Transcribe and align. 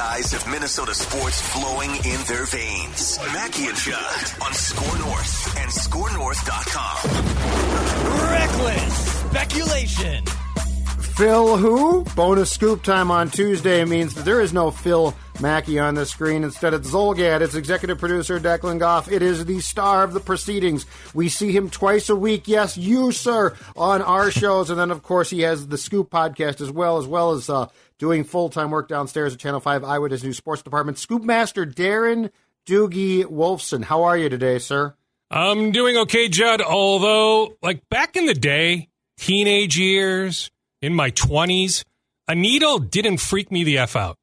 Guys 0.00 0.32
have 0.32 0.46
Minnesota 0.50 0.94
sports 0.94 1.42
flowing 1.42 1.90
in 1.90 2.24
their 2.26 2.46
veins. 2.46 3.18
Mackey 3.34 3.66
and 3.66 3.76
Judd 3.76 4.32
on 4.40 4.54
SKOR 4.54 4.98
North 4.98 5.58
and 5.58 5.70
SKORNorth.com. 5.70 6.96
Reckless 8.32 8.94
speculation. 9.20 10.24
Phil 11.20 11.58
who? 11.58 12.02
Bonus 12.16 12.50
scoop 12.50 12.82
time 12.82 13.10
on 13.10 13.28
Tuesday 13.28 13.84
means 13.84 14.14
that 14.14 14.24
there 14.24 14.40
is 14.40 14.54
no 14.54 14.70
Phil 14.70 15.14
Mackey 15.38 15.78
on 15.78 15.94
the 15.94 16.06
screen. 16.06 16.44
Instead, 16.44 16.72
it's 16.72 16.90
Zulgad. 16.90 17.42
It's 17.42 17.54
executive 17.54 17.98
producer 17.98 18.40
Declan 18.40 18.78
Goff. 18.78 19.12
It 19.12 19.20
is 19.20 19.44
the 19.44 19.60
star 19.60 20.02
of 20.02 20.14
the 20.14 20.20
proceedings. 20.20 20.86
We 21.12 21.28
see 21.28 21.54
him 21.54 21.68
twice 21.68 22.08
a 22.08 22.16
week. 22.16 22.48
Yes, 22.48 22.78
you, 22.78 23.12
sir, 23.12 23.54
on 23.76 24.00
our 24.00 24.30
shows. 24.30 24.70
And 24.70 24.80
then, 24.80 24.90
of 24.90 25.02
course, 25.02 25.28
he 25.28 25.42
has 25.42 25.68
the 25.68 25.76
Scoop 25.76 26.08
podcast 26.08 26.62
as 26.62 26.70
well, 26.70 26.96
as 26.96 27.06
well 27.06 27.32
as 27.32 27.50
uh, 27.50 27.66
doing 27.98 28.24
full 28.24 28.48
time 28.48 28.70
work 28.70 28.88
downstairs 28.88 29.34
at 29.34 29.40
Channel 29.40 29.60
5 29.60 29.84
Eyewitness 29.84 30.24
News 30.24 30.38
Sports 30.38 30.62
Department. 30.62 30.96
Scoop 30.96 31.22
Master 31.22 31.66
Darren 31.66 32.30
Doogie 32.64 33.26
Wolfson. 33.26 33.84
How 33.84 34.04
are 34.04 34.16
you 34.16 34.30
today, 34.30 34.58
sir? 34.58 34.94
I'm 35.30 35.70
doing 35.70 35.98
okay, 35.98 36.30
Judd. 36.30 36.62
Although, 36.62 37.58
like 37.60 37.86
back 37.90 38.16
in 38.16 38.24
the 38.24 38.32
day, 38.32 38.88
teenage 39.18 39.78
years, 39.78 40.50
in 40.82 40.94
my 40.94 41.10
20s, 41.10 41.84
a 42.28 42.34
needle 42.34 42.78
didn't 42.78 43.18
freak 43.18 43.50
me 43.50 43.64
the 43.64 43.78
F 43.78 43.96
out. 43.96 44.16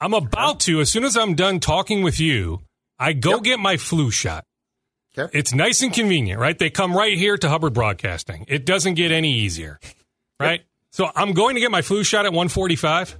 I'm 0.00 0.14
about 0.14 0.60
to, 0.60 0.80
as 0.80 0.90
soon 0.90 1.04
as 1.04 1.16
I'm 1.16 1.34
done 1.34 1.60
talking 1.60 2.02
with 2.02 2.18
you, 2.20 2.60
I 2.98 3.12
go 3.12 3.32
Yep. 3.36 3.42
get 3.42 3.58
my 3.60 3.76
flu 3.76 4.10
shot. 4.10 4.44
Okay. 5.16 5.38
It's 5.38 5.54
nice 5.54 5.80
and 5.82 5.92
convenient, 5.92 6.40
right? 6.40 6.58
They 6.58 6.70
come 6.70 6.96
right 6.96 7.16
here 7.16 7.36
to 7.38 7.48
Hubbard 7.48 7.72
Broadcasting. 7.72 8.44
It 8.48 8.64
doesn't 8.66 8.94
get 8.94 9.12
any 9.12 9.32
easier, 9.32 9.78
right? 10.40 10.62
So 10.90 11.10
I'm 11.14 11.32
going 11.32 11.54
to 11.54 11.60
get 11.60 11.70
my 11.70 11.82
flu 11.82 12.02
shot 12.02 12.26
at 12.26 12.32
145. 12.32 13.16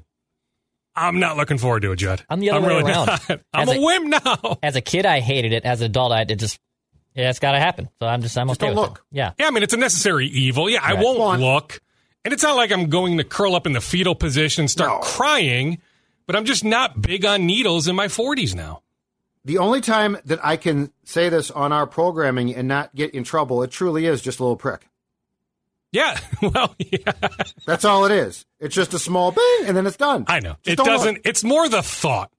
I'm 0.97 1.19
not 1.21 1.37
looking 1.37 1.59
forward 1.59 1.83
to 1.83 1.93
it, 1.93 1.97
Judd. 1.97 2.25
I'm 2.29 2.41
the 2.41 2.51
other 2.51 2.61
way 2.67 2.69
really 2.77 2.91
around. 2.93 3.07
not. 3.07 3.41
I'm 3.55 3.69
a 3.69 3.73
a- 3.73 3.81
wimp 3.81 4.25
now. 4.25 4.59
As 4.63 4.77
a 4.77 4.81
kid, 4.81 5.07
I 5.07 5.21
hated 5.21 5.53
it. 5.53 5.65
As 5.65 5.81
an 5.81 5.87
adult, 5.87 6.13
I 6.13 6.23
it 6.23 6.37
just 6.37 6.59
yeah, 7.15 7.31
it's 7.31 7.39
got 7.39 7.53
to 7.53 7.59
happen. 7.61 7.89
So 8.01 8.07
I'm 8.09 8.23
just 8.23 8.37
I'm 8.37 8.49
Just 8.49 8.61
okay 8.63 8.73
don't 8.75 8.81
with 8.81 8.91
look. 8.91 8.99
it. 9.13 9.17
Yeah. 9.17 9.33
Yeah, 9.39 9.47
I 9.47 9.51
mean, 9.51 9.63
it's 9.63 9.75
a 9.75 9.77
necessary 9.77 10.27
evil. 10.27 10.69
Yeah, 10.69 10.81
I 10.83 10.95
won't 10.95 11.41
look. 11.41 11.81
And 12.25 12.33
it's 12.33 12.43
not 12.43 12.57
like 12.57 12.73
I'm 12.73 12.89
going 12.89 13.19
to 13.19 13.25
curl 13.25 13.55
up 13.55 13.67
in 13.67 13.73
the 13.75 13.81
fetal 13.81 14.15
position 14.15 14.67
start 14.69 14.91
No. 14.91 14.99
crying, 15.01 15.79
but 16.27 16.35
I'm 16.37 16.45
just 16.47 16.65
not 16.65 17.03
big 17.03 17.25
on 17.25 17.47
needles 17.47 17.87
in 17.87 17.95
my 17.97 18.07
40s 18.07 18.55
now. 18.55 18.83
The 19.45 19.59
only 19.59 19.83
time 19.83 20.17
that 20.25 20.43
I 20.45 20.57
can 20.57 20.91
say 21.05 21.29
this 21.29 21.51
on 21.51 21.71
our 21.71 21.87
programming 21.87 22.55
and 22.55 22.67
not 22.67 22.95
get 22.95 23.13
in 23.15 23.25
trouble, 23.25 23.63
it 23.63 23.71
truly 23.71 24.07
is 24.07 24.23
just 24.23 24.41
a 24.41 24.43
little 24.43 24.57
prick. 24.57 24.89
Yeah, 25.93 26.19
well, 26.43 26.75
yeah, 26.79 27.13
That's 27.67 27.85
all 27.85 28.05
it 28.07 28.11
is. 28.11 28.47
It's 28.59 28.75
just 28.75 28.95
a 28.95 28.99
small 28.99 29.31
bang, 29.33 29.65
and 29.67 29.77
then 29.77 29.87
it's 29.87 29.97
done. 29.99 30.25
I 30.29 30.41
know. 30.41 30.57
Just 30.63 30.69
it 30.73 30.77
don't 30.77 30.87
look. 30.87 30.97
doesn't, 30.97 31.19
it's 31.25 31.45
more 31.45 31.69
the 31.69 31.83
thought. 31.83 32.33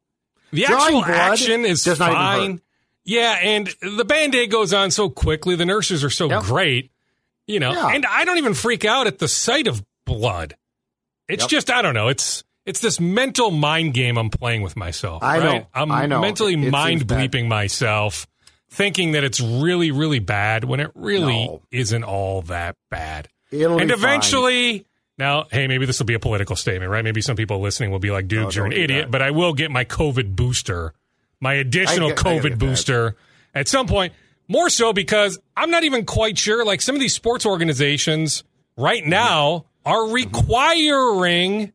The 0.51 0.63
Drawing 0.65 0.97
actual 0.97 1.05
action 1.05 1.63
is 1.65 1.83
does 1.83 1.99
not 1.99 2.09
even 2.09 2.57
fine. 2.57 2.61
Yeah, 3.05 3.37
and 3.41 3.67
the 3.81 4.03
band 4.03 4.33
aid 4.35 4.49
goes 4.51 4.73
on 4.73 4.89
so 4.91 5.09
quickly. 5.09 5.55
The 5.55 5.65
nurses 5.65 6.03
are 6.03 6.09
so 6.09 6.27
Yep. 6.27 6.41
great, 6.43 6.91
you 7.47 7.59
know, 7.59 7.71
Yeah. 7.73 7.89
and 7.93 8.05
I 8.05 8.25
don't 8.25 8.37
even 8.37 8.53
freak 8.53 8.85
out 8.85 9.07
at 9.07 9.19
the 9.19 9.27
sight 9.27 9.67
of 9.67 9.83
blood. 10.05 10.55
It's 11.27 11.43
Yep. 11.43 11.49
just, 11.49 11.69
I 11.71 11.81
don't 11.81 11.93
know. 11.93 12.07
It's, 12.07 12.43
it's 12.65 12.79
this 12.79 12.99
mental 12.99 13.51
mind 13.51 13.93
game 13.93 14.17
I'm 14.17 14.29
playing 14.29 14.61
with 14.61 14.75
myself. 14.75 15.23
I 15.23 15.39
know. 15.39 15.45
right? 15.45 15.67
I'm 15.73 15.91
I 15.91 16.05
know. 16.05 16.21
mentally 16.21 16.53
It- 16.53 16.65
it 16.65 16.71
mind 16.71 17.07
bleeping 17.07 17.47
myself, 17.47 18.27
thinking 18.69 19.11
that 19.13 19.23
it's 19.23 19.39
really, 19.39 19.91
really 19.91 20.19
bad 20.19 20.63
when 20.63 20.79
it 20.79 20.91
really 20.95 21.45
No. 21.45 21.61
isn't 21.71 22.03
all 22.03 22.41
that 22.43 22.75
bad. 22.89 23.29
It'll 23.51 23.79
and 23.79 23.87
be 23.89 23.93
fine. 23.95 23.99
eventually, 24.03 24.85
now, 25.17 25.45
hey, 25.51 25.67
maybe 25.67 25.85
this 25.85 25.99
will 25.99 26.05
be 26.07 26.13
a 26.15 26.19
political 26.19 26.55
statement, 26.55 26.91
right? 26.91 27.03
Maybe 27.03 27.21
some 27.21 27.35
people 27.35 27.59
listening 27.61 27.91
will 27.91 27.99
be 27.99 28.11
like, 28.11 28.25
oh, 28.33 28.35
No, 28.35 28.49
you're 28.51 28.65
an 28.65 28.73
idiot," 28.73 29.05
that. 29.05 29.11
but 29.11 29.21
I 29.21 29.31
will 29.31 29.53
get 29.53 29.71
my 29.71 29.85
COVID 29.85 30.35
booster, 30.35 30.93
my 31.39 31.53
additional 31.53 32.07
I 32.07 32.09
get- 32.15 32.19
I 32.19 32.23
gotta 32.37 32.49
COVID 32.49 32.59
booster 32.59 33.15
at 33.53 33.67
some 33.67 33.87
point. 33.87 34.13
More 34.47 34.69
so 34.69 34.93
because 34.93 35.39
I'm 35.57 35.71
not 35.71 35.83
even 35.83 36.05
quite 36.05 36.37
sure. 36.37 36.63
Like 36.65 36.81
some 36.81 36.95
of 36.95 37.01
these 37.01 37.13
sports 37.13 37.45
organizations 37.45 38.43
right 38.77 39.01
mm-hmm. 39.01 39.09
now 39.09 39.65
are 39.85 40.03
mm-hmm. 40.03 40.13
requiring 40.13 41.73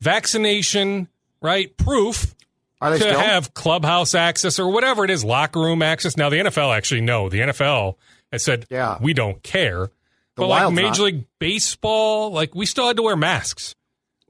vaccination, 0.00 1.08
right? 1.40 1.76
Proof 1.76 2.34
Are 2.80 2.90
they 2.90 2.98
to 2.98 3.04
still? 3.04 3.20
have 3.20 3.54
clubhouse 3.54 4.14
access 4.14 4.58
or 4.58 4.70
whatever 4.70 5.04
it 5.04 5.10
is, 5.10 5.24
locker 5.24 5.60
room 5.60 5.82
access. 5.82 6.16
Now, 6.16 6.30
the 6.30 6.36
NFL 6.36 6.76
actually, 6.76 7.02
no, 7.02 7.28
the 7.28 7.40
NFL 7.40 7.96
has 8.32 8.42
said, 8.42 8.66
Yeah. 8.70 8.98
we 9.00 9.12
don't 9.12 9.42
care. 9.42 9.90
The 10.36 10.42
but 10.42 10.46
like 10.48 10.72
Major 10.72 10.88
not. 10.88 11.00
League 11.00 11.24
Baseball, 11.38 12.30
like 12.30 12.54
we 12.54 12.64
still 12.66 12.86
had 12.86 12.96
to 12.96 13.02
wear 13.02 13.16
masks. 13.16 13.74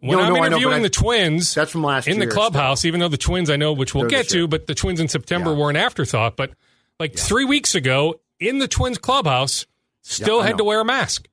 When 0.01 0.17
No, 0.17 0.25
I'm 0.25 0.33
no, 0.33 0.37
I 0.37 0.41
know, 0.41 0.47
interviewing 0.47 0.77
I- 0.77 0.83
the 0.83 0.91
Twins 0.91 1.55
That's 1.55 1.73
from 1.73 1.83
last 1.83 2.07
in 2.07 2.19
the 2.19 2.27
year 2.27 2.33
clubhouse, 2.33 2.85
even 2.85 3.01
though 3.01 3.09
the 3.09 3.17
Twins 3.17 3.51
I 3.51 3.57
know, 3.57 3.73
which 3.73 3.95
we'll 3.95 4.05
They're 4.05 4.11
get 4.23 4.29
to, 4.31 4.47
but 4.47 4.67
the 4.67 4.75
Twins 4.75 5.01
in 5.01 5.09
September 5.09 5.51
Yeah. 5.51 5.57
were 5.57 5.71
an 5.71 5.77
afterthought. 5.77 6.37
But 6.37 6.53
like 6.99 7.17
three 7.17 7.45
weeks 7.45 7.75
ago 7.75 8.21
in 8.41 8.59
the 8.59 8.69
Twins 8.69 8.99
clubhouse, 8.99 9.67
still 10.03 10.39
Yeah, 10.41 10.47
had 10.49 10.59
to 10.59 10.65
wear 10.65 10.81
a 10.81 10.85
mask. 10.85 11.29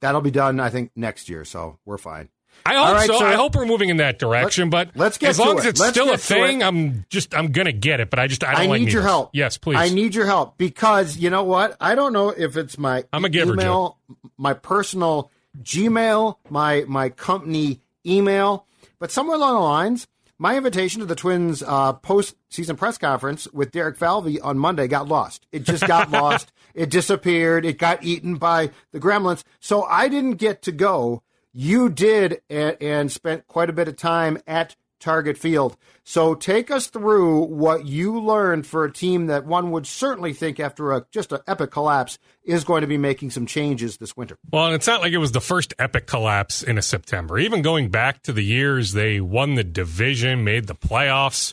That'll 0.00 0.20
be 0.20 0.30
done, 0.30 0.58
I 0.60 0.68
think, 0.70 0.90
next 0.96 1.28
year, 1.28 1.44
so 1.44 1.78
we're 1.84 1.98
fine. 1.98 2.28
I 2.64 2.74
hope 2.74 2.94
right, 2.94 3.06
so. 3.06 3.18
so- 3.18 3.26
I 3.26 3.34
hope 3.34 3.56
we're 3.56 3.66
moving 3.66 3.88
in 3.88 3.96
that 3.96 4.18
direction. 4.18 4.70
but 4.70 4.90
let's 4.94 5.18
get 5.18 5.30
as 5.30 5.38
long 5.38 5.56
it. 5.56 5.60
as 5.60 5.66
it's 5.66 5.80
Let's 5.80 5.92
still 5.92 6.12
a 6.12 6.16
thing, 6.18 6.60
it. 6.60 6.64
I'm 6.64 7.04
just 7.08 7.34
I'm 7.34 7.50
gonna 7.50 7.72
get 7.72 7.98
it. 8.00 8.08
But 8.08 8.18
I 8.20 8.26
just 8.28 8.44
I 8.44 8.52
don't 8.52 8.60
I 8.62 8.66
like 8.66 8.82
need 8.82 8.92
your 8.92 9.02
help. 9.02 9.30
Yes, 9.32 9.58
please. 9.58 9.76
I 9.78 9.88
need 9.88 10.14
your 10.14 10.26
help 10.26 10.58
because 10.58 11.16
you 11.16 11.28
know 11.30 11.42
what? 11.42 11.76
I 11.80 11.94
don't 11.96 12.12
know 12.12 12.28
if 12.30 12.56
it's 12.56 12.78
my 12.78 13.04
I'm 13.12 13.24
a 13.24 13.28
giver, 13.28 13.54
email, 13.54 13.98
my 14.38 14.54
personal 14.54 15.30
Gmail, 15.60 16.36
my 16.50 16.84
my 16.86 17.08
company 17.08 17.80
email, 18.06 18.66
but 19.00 19.10
somewhere 19.10 19.36
along 19.36 19.54
the 19.54 19.60
lines, 19.60 20.06
my 20.42 20.56
invitation 20.56 20.98
to 20.98 21.06
the 21.06 21.14
Twins 21.14 21.62
uh, 21.62 21.92
post-season 21.92 22.74
press 22.74 22.98
conference 22.98 23.46
with 23.52 23.70
Derek 23.70 23.96
Falvey 23.96 24.40
on 24.40 24.58
Monday 24.58 24.88
got 24.88 25.06
lost. 25.06 25.46
It 25.52 25.62
just 25.62 25.86
got 25.86 26.10
lost. 26.10 26.50
It 26.74 26.90
disappeared. 26.90 27.64
It 27.64 27.78
got 27.78 28.02
eaten 28.02 28.34
by 28.34 28.70
the 28.90 28.98
gremlins. 28.98 29.44
So 29.60 29.84
I 29.84 30.08
didn't 30.08 30.38
get 30.38 30.62
to 30.62 30.72
go. 30.72 31.22
You 31.52 31.88
did, 31.88 32.40
and, 32.50 32.76
and 32.80 33.12
spent 33.12 33.46
quite 33.46 33.70
a 33.70 33.72
bit 33.72 33.86
of 33.86 33.94
time 33.94 34.36
at 34.44 34.74
Target 35.02 35.36
Field. 35.36 35.76
So 36.04 36.34
take 36.34 36.70
us 36.70 36.86
through 36.86 37.44
what 37.44 37.86
you 37.86 38.20
learned 38.20 38.66
for 38.66 38.84
a 38.84 38.92
team 38.92 39.26
that 39.26 39.44
one 39.44 39.70
would 39.72 39.86
certainly 39.86 40.32
think 40.32 40.58
after 40.58 40.92
a 40.92 41.04
just 41.10 41.32
an 41.32 41.40
epic 41.46 41.70
collapse 41.70 42.18
is 42.44 42.64
going 42.64 42.80
to 42.80 42.86
be 42.86 42.96
making 42.96 43.30
some 43.30 43.46
changes 43.46 43.98
this 43.98 44.16
winter. 44.16 44.38
Well, 44.50 44.72
it's 44.72 44.86
not 44.86 45.00
like 45.00 45.12
it 45.12 45.18
was 45.18 45.32
the 45.32 45.40
first 45.40 45.74
epic 45.78 46.06
collapse 46.06 46.62
in 46.62 46.78
a 46.78 46.82
September. 46.82 47.38
Even 47.38 47.62
going 47.62 47.90
back 47.90 48.22
to 48.22 48.32
the 48.32 48.42
years 48.42 48.92
they 48.92 49.20
won 49.20 49.56
the 49.56 49.64
division, 49.64 50.44
made 50.44 50.66
the 50.66 50.74
playoffs. 50.74 51.52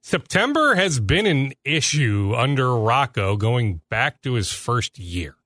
September 0.00 0.74
has 0.74 1.00
been 1.00 1.26
an 1.26 1.52
issue 1.64 2.34
under 2.36 2.76
Rocco 2.76 3.36
going 3.36 3.80
back 3.88 4.22
to 4.22 4.34
his 4.34 4.52
first 4.52 4.98
year. 4.98 5.36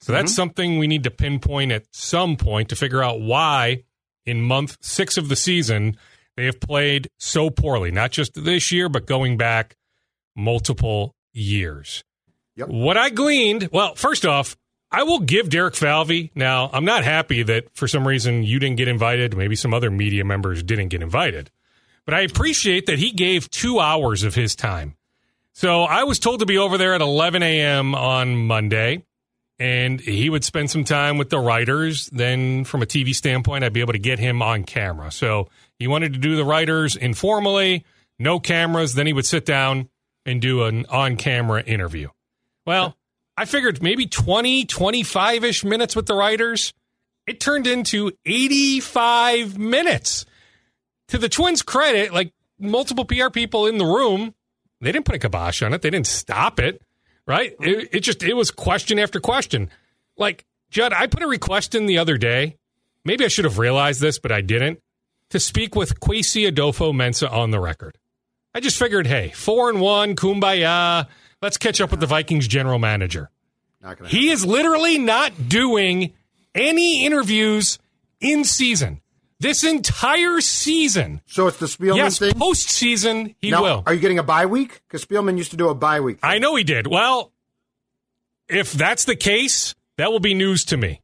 So 0.00 0.12
that's 0.12 0.32
mm-hmm. 0.32 0.36
something 0.36 0.78
we 0.78 0.86
need 0.86 1.04
to 1.04 1.10
pinpoint 1.10 1.72
at 1.72 1.86
some 1.92 2.36
point 2.36 2.68
to 2.68 2.76
figure 2.76 3.02
out 3.02 3.20
why 3.20 3.84
in 4.26 4.42
month 4.42 4.76
six 4.80 5.16
of 5.16 5.28
the 5.28 5.36
season 5.36 5.96
they 6.36 6.46
have 6.46 6.60
played 6.60 7.08
so 7.18 7.50
poorly, 7.50 7.90
not 7.90 8.10
just 8.10 8.34
this 8.44 8.72
year, 8.72 8.88
but 8.88 9.06
going 9.06 9.36
back 9.36 9.76
multiple 10.36 11.14
years. 11.32 12.02
Yep. 12.56 12.68
What 12.68 12.96
I 12.96 13.10
gleaned, 13.10 13.68
well, 13.72 13.94
first 13.94 14.24
off, 14.24 14.56
I 14.90 15.02
will 15.02 15.18
give 15.20 15.48
Derek 15.48 15.74
Falvey. 15.74 16.30
Now, 16.36 16.70
I'm 16.72 16.84
not 16.84 17.02
happy 17.04 17.42
that 17.42 17.74
for 17.74 17.88
some 17.88 18.06
reason 18.06 18.44
you 18.44 18.60
didn't 18.60 18.76
get 18.76 18.86
invited. 18.86 19.36
Maybe 19.36 19.56
some 19.56 19.74
other 19.74 19.90
media 19.90 20.24
members 20.24 20.62
didn't 20.62 20.88
get 20.88 21.02
invited. 21.02 21.50
but 22.04 22.14
I 22.14 22.20
appreciate 22.20 22.86
that 22.86 22.98
he 22.98 23.10
gave 23.12 23.50
two 23.50 23.80
hours 23.80 24.22
of 24.22 24.34
his 24.34 24.54
time. 24.54 24.94
So 25.52 25.82
I 25.82 26.04
was 26.04 26.18
told 26.18 26.40
to 26.40 26.46
be 26.46 26.58
over 26.58 26.76
there 26.78 26.94
at 26.94 27.00
11 27.00 27.42
a.m. 27.42 27.94
on 27.94 28.36
Monday, 28.36 29.04
and 29.58 30.00
he 30.00 30.28
would 30.30 30.44
spend 30.44 30.70
some 30.70 30.84
time 30.84 31.18
with 31.18 31.30
the 31.30 31.38
writers. 31.38 32.08
Then, 32.12 32.64
from 32.64 32.82
a 32.82 32.86
TV 32.86 33.14
standpoint, 33.14 33.64
I'd 33.64 33.72
be 33.72 33.80
able 33.80 33.92
to 33.92 33.98
get 33.98 34.18
him 34.18 34.42
on 34.42 34.64
camera. 34.64 35.12
So 35.12 35.48
he 35.78 35.86
wanted 35.86 36.12
to 36.14 36.18
do 36.18 36.36
the 36.36 36.44
writers 36.44 36.96
informally, 36.96 37.84
no 38.18 38.40
cameras. 38.40 38.94
Then 38.94 39.06
he 39.06 39.12
would 39.12 39.26
sit 39.26 39.46
down 39.46 39.88
and 40.26 40.40
do 40.40 40.64
an 40.64 40.86
on 40.86 41.16
camera 41.16 41.62
interview. 41.62 42.08
Well, 42.66 42.96
I 43.36 43.44
figured 43.44 43.82
maybe 43.82 44.06
20, 44.06 44.64
25 44.64 45.44
ish 45.44 45.64
minutes 45.64 45.94
with 45.94 46.06
the 46.06 46.14
writers. 46.14 46.72
It 47.26 47.40
turned 47.40 47.66
into 47.66 48.12
85 48.24 49.58
minutes. 49.58 50.26
To 51.08 51.18
the 51.18 51.28
Twins' 51.28 51.62
credit, 51.62 52.12
like 52.12 52.32
multiple 52.58 53.04
PR 53.04 53.28
people 53.30 53.66
in 53.66 53.78
the 53.78 53.84
room, 53.84 54.34
they 54.80 54.92
didn't 54.92 55.04
put 55.04 55.14
a 55.14 55.18
kibosh 55.18 55.62
on 55.62 55.74
it. 55.74 55.82
They 55.82 55.90
didn't 55.90 56.06
stop 56.06 56.58
it, 56.58 56.82
right? 57.26 57.54
It, 57.60 57.88
it 57.92 58.00
just, 58.00 58.22
it 58.22 58.34
was 58.34 58.50
question 58.50 58.98
after 58.98 59.20
question. 59.20 59.70
Like, 60.16 60.44
Judd, 60.70 60.92
I 60.92 61.06
put 61.06 61.22
a 61.22 61.26
request 61.26 61.74
in 61.74 61.86
the 61.86 61.98
other 61.98 62.18
day. 62.18 62.56
Maybe 63.04 63.24
I 63.24 63.28
should 63.28 63.44
have 63.44 63.58
realized 63.58 64.00
this, 64.00 64.18
but 64.18 64.32
I 64.32 64.40
didn't. 64.40 64.80
To 65.30 65.40
speak 65.40 65.74
with 65.74 66.00
Kwesi 66.00 66.50
Adofo-Mensah 66.50 67.30
on 67.30 67.50
the 67.50 67.60
record. 67.60 67.98
I 68.54 68.60
just 68.60 68.78
figured, 68.78 69.06
hey, 69.06 69.30
four 69.30 69.68
and 69.68 69.80
one, 69.80 70.14
kumbaya. 70.14 71.06
Let's 71.42 71.56
catch 71.56 71.80
up 71.80 71.90
with 71.90 72.00
the 72.00 72.06
Vikings 72.06 72.46
general 72.46 72.78
manager. 72.78 73.30
He 74.08 74.30
is 74.30 74.46
literally 74.46 74.98
not 74.98 75.48
doing 75.48 76.12
any 76.54 77.04
interviews 77.04 77.78
in 78.20 78.44
season. 78.44 79.00
This 79.40 79.64
entire 79.64 80.40
season. 80.40 81.20
So 81.26 81.48
it's 81.48 81.58
the 81.58 81.66
Spielman 81.66 81.96
yes, 81.96 82.18
thing? 82.18 82.32
postseason, 82.32 83.34
he 83.40 83.50
now, 83.50 83.62
will. 83.62 83.82
Are 83.86 83.92
you 83.92 84.00
getting 84.00 84.18
a 84.18 84.22
bye 84.22 84.46
week? 84.46 84.80
Because 84.86 85.04
Spielman 85.04 85.36
used 85.36 85.50
to 85.50 85.56
do 85.56 85.68
a 85.68 85.74
bye 85.74 86.00
week. 86.00 86.18
I 86.22 86.38
know 86.38 86.54
he 86.54 86.64
did. 86.64 86.86
Well, 86.86 87.32
if 88.48 88.72
that's 88.72 89.04
the 89.04 89.16
case, 89.16 89.74
that 89.96 90.12
will 90.12 90.20
be 90.20 90.34
news 90.34 90.64
to 90.66 90.76
me. 90.76 91.00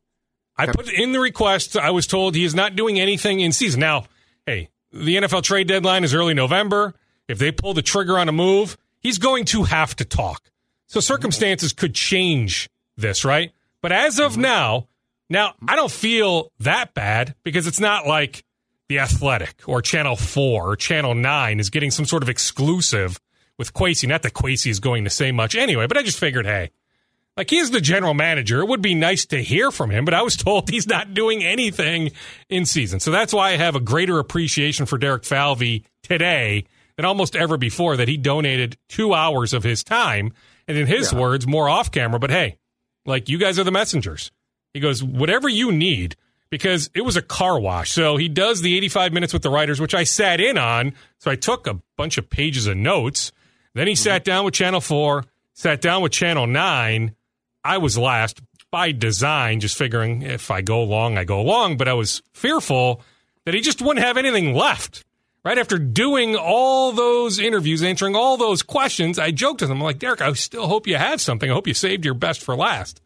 I 0.57 0.67
put 0.67 0.93
in 0.93 1.13
the 1.13 1.21
request, 1.21 1.77
I 1.77 1.91
was 1.91 2.07
told 2.07 2.35
he 2.35 2.45
is 2.45 2.55
not 2.55 2.77
doing 2.77 3.01
anything 3.01 3.41
in 3.41 3.53
season. 3.53 3.81
Now, 3.81 4.05
hey, 4.45 4.69
the 4.93 5.17
NFL 5.17 5.43
trade 5.43 5.67
deadline 5.67 6.05
is 6.05 6.15
early 6.15 6.35
November. 6.35 6.95
If 7.29 7.39
they 7.39 7.51
pull 7.51 7.73
the 7.73 7.83
trigger 7.83 8.19
on 8.19 8.29
a 8.29 8.33
move, 8.33 8.77
he's 8.99 9.19
going 9.19 9.47
to 9.47 9.63
have 9.65 9.97
to 9.97 10.05
talk. 10.05 10.51
So 10.87 11.01
circumstances 11.01 11.73
could 11.73 11.95
change 11.95 12.69
this, 12.97 13.25
right? 13.25 13.53
But 13.81 13.93
as 13.93 14.19
of 14.19 14.33
mm-hmm. 14.33 14.43
now, 14.43 14.89
now 15.31 15.55
I 15.67 15.77
don't 15.77 15.91
feel 15.91 16.53
that 16.61 16.93
bad 16.93 17.35
because 17.45 17.67
it's 17.67 17.81
not 17.81 18.07
like 18.07 18.45
the 18.89 18.99
Athletic 18.99 19.63
or 19.67 19.81
Channel 19.81 20.17
4 20.17 20.73
or 20.73 20.77
Channel 20.77 21.15
9 21.15 21.61
is 21.61 21.71
getting 21.71 21.91
some 21.91 22.05
sort 22.05 22.23
of 22.23 22.29
exclusive 22.29 23.19
with 23.57 23.73
Kwesi. 23.73 24.09
Not 24.09 24.23
that 24.23 24.35
Kwesi 24.35 24.71
is 24.71 24.81
going 24.81 25.05
to 25.05 25.11
say 25.11 25.31
much 25.33 25.55
anyway, 25.55 25.87
but 25.87 25.97
I 25.97 26.03
just 26.03 26.19
figured, 26.19 26.45
hey, 26.45 26.71
like 27.37 27.49
he 27.51 27.59
is 27.59 27.71
the 27.71 27.81
general 27.81 28.15
manager. 28.15 28.61
It 28.61 28.69
would 28.69 28.83
be 28.83 28.95
nice 28.95 29.25
to 29.27 29.41
hear 29.43 29.71
from 29.71 29.91
him, 29.91 30.05
but 30.05 30.13
I 30.15 30.23
was 30.23 30.37
told 30.37 30.69
he's 30.69 30.89
not 30.89 31.15
doing 31.15 31.43
anything 31.45 32.11
in 32.49 32.67
season. 32.67 32.99
So 33.01 33.11
that's 33.13 33.33
why 33.33 33.51
I 33.53 33.57
have 33.57 33.77
a 33.77 33.81
greater 33.81 34.19
appreciation 34.19 34.87
for 34.87 34.99
Derek 34.99 35.25
Falvey 35.25 35.85
today 36.03 36.65
than 36.97 37.05
almost 37.07 37.37
ever 37.37 37.57
before 37.57 37.97
that 37.97 38.09
he 38.09 38.17
donated 38.17 38.77
two 38.89 39.15
hours 39.15 39.55
of 39.55 39.63
his 39.63 39.85
time. 39.85 40.33
And 40.67 40.77
in 40.77 40.87
his 40.89 41.13
Yeah. 41.13 41.19
words, 41.21 41.47
more 41.47 41.69
off 41.69 41.91
camera, 41.93 42.19
but 42.19 42.31
hey, 42.31 42.57
like 43.07 43.29
you 43.29 43.39
guys 43.39 43.59
are 43.59 43.65
the 43.65 43.71
messengers. 43.71 44.33
He 44.73 44.81
goes, 44.81 45.03
whatever 45.03 45.49
you 45.49 45.73
need, 45.73 46.17
because 46.51 46.91
it 46.95 47.03
was 47.03 47.17
a 47.17 47.23
car 47.23 47.59
wash. 47.59 47.91
So 47.91 48.17
he 48.17 48.29
does 48.29 48.63
the 48.63 48.77
85 48.77 49.13
minutes 49.13 49.33
with 49.33 49.43
the 49.43 49.51
writers, 49.51 49.81
which 49.81 49.95
I 49.95 50.05
sat 50.05 50.41
in 50.41 50.59
on. 50.59 50.93
So 51.19 51.31
I 51.31 51.37
took 51.37 51.67
a 51.67 51.81
bunch 51.97 52.19
of 52.19 52.29
pages 52.29 52.67
of 52.67 52.77
notes. 52.77 53.33
Then 53.75 53.87
he 53.87 53.95
mm-hmm. 53.95 54.03
sat 54.03 54.25
down 54.25 54.45
with 54.45 54.55
Channel 54.55 54.81
4, 54.81 55.25
sat 55.55 55.81
down 55.81 56.03
with 56.03 56.13
Channel 56.13 56.47
9. 56.47 57.15
I 57.65 57.79
was 57.79 57.97
last 57.99 58.41
by 58.71 58.93
design, 58.93 59.61
just 59.61 59.77
figuring 59.77 60.23
if 60.23 60.51
I 60.51 60.61
go 60.61 60.83
long, 60.83 61.19
I 61.19 61.25
go 61.25 61.43
long. 61.43 61.77
But 61.77 61.89
I 61.89 61.95
was 61.95 62.23
fearful 62.33 63.03
that 63.45 63.55
he 63.55 63.61
just 63.61 63.83
wouldn't 63.83 64.05
have 64.05 64.17
anything 64.17 64.55
left. 64.55 65.05
Right 65.43 65.57
after 65.57 65.79
doing 65.79 66.37
all 66.37 66.93
those 66.93 67.39
interviews, 67.39 67.83
answering 67.83 68.15
all 68.15 68.37
those 68.37 68.63
questions, 68.63 69.19
I 69.19 69.31
joked 69.31 69.63
with 69.63 69.71
him, 69.71 69.79
I'm 69.79 69.83
like, 69.83 69.99
Derek, 69.99 70.21
I 70.21 70.31
still 70.35 70.67
hope 70.67 70.87
you 70.87 70.97
have 70.97 71.19
something. 71.19 71.51
I 71.51 71.55
hope 71.55 71.67
you 71.67 71.73
saved 71.73 72.05
your 72.05 72.13
best 72.13 72.43
for 72.43 72.55
last. 72.55 73.01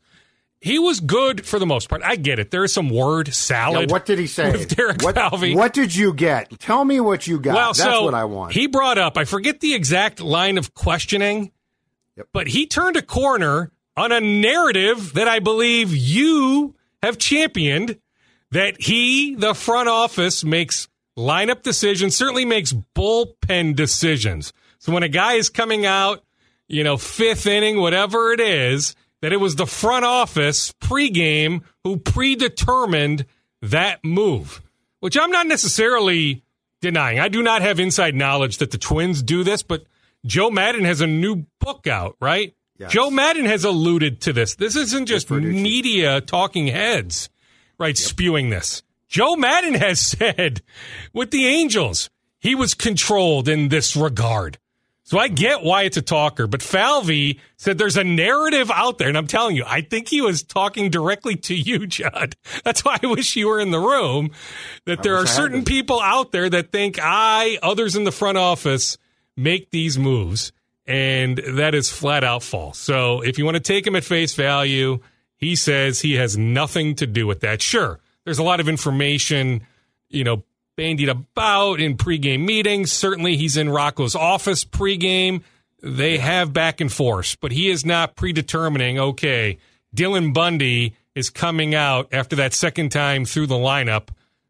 He 0.65 0.79
was 0.79 1.01
good 1.01 1.45
for 1.45 1.59
the 1.59 1.67
most 1.67 1.91
part. 1.91 2.01
I 2.03 2.17
get 2.17 2.39
it. 2.39 2.51
There 2.51 2.65
is 2.65 2.73
some 2.73 2.89
word 2.89 3.29
Yeah, 3.29 3.35
salad. 3.35 3.91
what 3.91 4.07
did 4.07 4.19
he 4.19 4.27
say? 4.27 4.51
With 4.51 4.75
Derek 4.75 5.03
what, 5.03 5.15
Falvey. 5.15 5.55
what 5.55 5.75
did 5.75 5.95
you 5.95 6.15
get? 6.15 6.59
Tell 6.59 6.87
me 6.87 7.01
what 7.01 7.27
you 7.27 7.39
got. 7.39 7.55
Well, 7.55 7.67
That's 7.75 7.81
so 7.83 8.05
what 8.05 8.15
I 8.15 8.25
want. 8.25 8.55
He 8.55 8.67
brought 8.67 8.97
up, 8.97 9.19
I 9.19 9.27
forget 9.27 9.61
the 9.61 9.75
exact 9.75 10.21
line 10.23 10.57
of 10.57 10.73
questioning, 10.73 11.53
Yep. 12.17 12.29
but 12.33 12.47
he 12.49 12.67
turned 12.67 12.97
a 12.97 13.03
corner 13.03 13.73
on 13.95 14.11
a 14.11 14.21
narrative 14.21 15.13
that 15.13 15.29
I 15.29 15.39
believe 15.39 15.95
you 15.95 16.75
have 17.03 17.19
championed 17.19 17.99
that 18.51 18.81
he, 18.81 19.35
the 19.35 19.53
front 19.53 19.91
office, 19.91 20.45
makes 20.45 20.89
lineup 21.19 21.63
decisions, 21.63 22.17
certainly 22.17 22.47
makes 22.47 22.73
bullpen 22.73 23.77
decisions. 23.77 24.53
So 24.79 24.93
when 24.93 25.03
a 25.03 25.09
guy 25.09 25.35
is 25.35 25.51
coming 25.51 25.85
out, 25.85 26.25
you 26.69 26.83
know, 26.85 26.97
fifth 26.97 27.47
inning, 27.47 27.79
whatever 27.81 28.33
it 28.33 28.41
is, 28.41 28.97
that 29.25 29.33
it 29.33 29.41
was 29.41 29.57
the 29.57 29.65
front 29.65 30.05
office 30.05 30.71
pregame 30.73 31.63
who 31.83 31.97
predetermined 31.97 33.25
that 33.63 34.05
move, 34.05 34.61
which 35.01 35.17
I'm 35.17 35.31
not 35.31 35.47
necessarily 35.47 36.43
denying. 36.83 37.19
I 37.19 37.29
do 37.29 37.43
not 37.43 37.63
have 37.63 37.81
inside 37.81 38.15
knowledge 38.15 38.59
that 38.59 38.71
the 38.71 38.77
Twins 38.77 39.23
do 39.23 39.43
this, 39.43 39.63
but 39.63 39.87
Joe 40.27 40.51
Maddon 40.51 40.85
has 40.85 41.01
a 41.01 41.07
new 41.07 41.47
book 41.59 41.87
out, 41.87 42.17
right? 42.21 42.55
Yes. 42.77 42.93
Joe 42.93 43.09
Maddon 43.09 43.47
has 43.47 43.65
alluded 43.65 44.21
to 44.21 44.35
this. 44.35 44.57
This 44.57 44.77
isn't 44.77 45.07
just 45.07 45.31
media 45.31 46.21
talking 46.21 46.67
heads, 46.67 47.31
right, 47.79 47.97
spewing 47.97 48.51
this. 48.51 48.83
Joe 49.09 49.37
Maddon 49.37 49.73
has 49.81 50.01
said 50.01 50.61
with 51.15 51.31
the 51.31 51.47
Angels, 51.47 52.11
he 52.41 52.55
was 52.55 52.75
controlled 52.75 53.49
in 53.49 53.69
this 53.69 53.97
regard. 53.97 54.59
So 55.07 55.19
I 55.19 55.29
get 55.29 55.63
why 55.63 55.83
it's 55.83 55.99
a 55.99 56.03
talker, 56.03 56.47
but 56.47 56.63
Falvey 56.63 57.39
said 57.59 57.77
there's 57.77 57.99
a 57.99 58.05
narrative 58.05 58.71
out 58.71 58.97
there, 58.97 59.09
and 59.09 59.19
I'm 59.19 59.27
telling 59.27 59.55
you, 59.55 59.63
I 59.67 59.83
think 59.83 60.09
he 60.09 60.23
was 60.23 60.43
talking 60.43 60.89
directly 60.89 61.37
to 61.37 61.55
you, 61.55 61.87
Judd. 61.87 62.37
That's 62.65 62.87
why 62.87 62.99
I 63.03 63.07
wish 63.07 63.37
you 63.37 63.49
were 63.49 63.61
in 63.61 63.71
the 63.71 63.79
room. 63.79 64.31
That 64.87 65.03
there 65.03 65.17
are 65.17 65.25
I 65.25 65.27
certain 65.27 65.65
people 65.65 66.01
out 66.01 66.33
there 66.33 66.49
that 66.49 66.73
think 66.73 66.99
I, 67.01 67.59
others 67.63 67.97
in 67.97 68.05
the 68.05 68.13
front 68.13 68.39
office, 68.39 68.97
make 69.37 69.71
these 69.71 69.99
moves, 69.99 70.53
and 70.87 71.37
that 71.37 71.75
is 71.75 71.91
flat 71.91 72.25
out 72.25 72.43
false. 72.43 72.79
So 72.79 73.21
if 73.21 73.39
you 73.39 73.45
want 73.45 73.57
to 73.57 73.63
take 73.63 73.87
him 73.87 73.97
at 73.97 74.05
face 74.05 74.35
value, 74.35 75.01
he 75.37 75.55
says 75.55 76.01
he 76.01 76.15
has 76.15 76.39
nothing 76.39 76.95
to 76.95 77.07
do 77.07 77.27
with 77.27 77.41
that. 77.41 77.61
Sure, 77.61 78.01
there's 78.25 78.39
a 78.39 78.43
lot 78.43 78.59
of 78.59 78.71
information, 78.71 79.67
you 80.09 80.25
know, 80.25 80.45
bandied 80.77 81.09
about 81.09 81.81
in 81.81 81.97
pregame 81.97 82.45
meetings. 82.45 82.93
Certainly, 82.93 83.37
he's 83.37 83.57
in 83.57 83.71
Rocco's 83.71 84.15
office 84.15 84.65
pregame. 84.65 85.43
They 85.83 86.19
have 86.19 86.53
back 86.53 86.81
and 86.81 86.93
forth, 86.93 87.37
but 87.41 87.53
he 87.53 87.71
is 87.71 87.85
not 87.85 88.17
predetermining, 88.17 88.99
okay, 88.99 89.59
Dylan 89.95 90.33
Bundy 90.33 90.95
is 91.15 91.31
coming 91.31 91.75
out 91.75 92.09
after 92.13 92.37
that 92.37 92.55
second 92.55 92.91
time 92.91 93.25
through 93.25 93.47
the 93.47 93.55
lineup, 93.55 94.09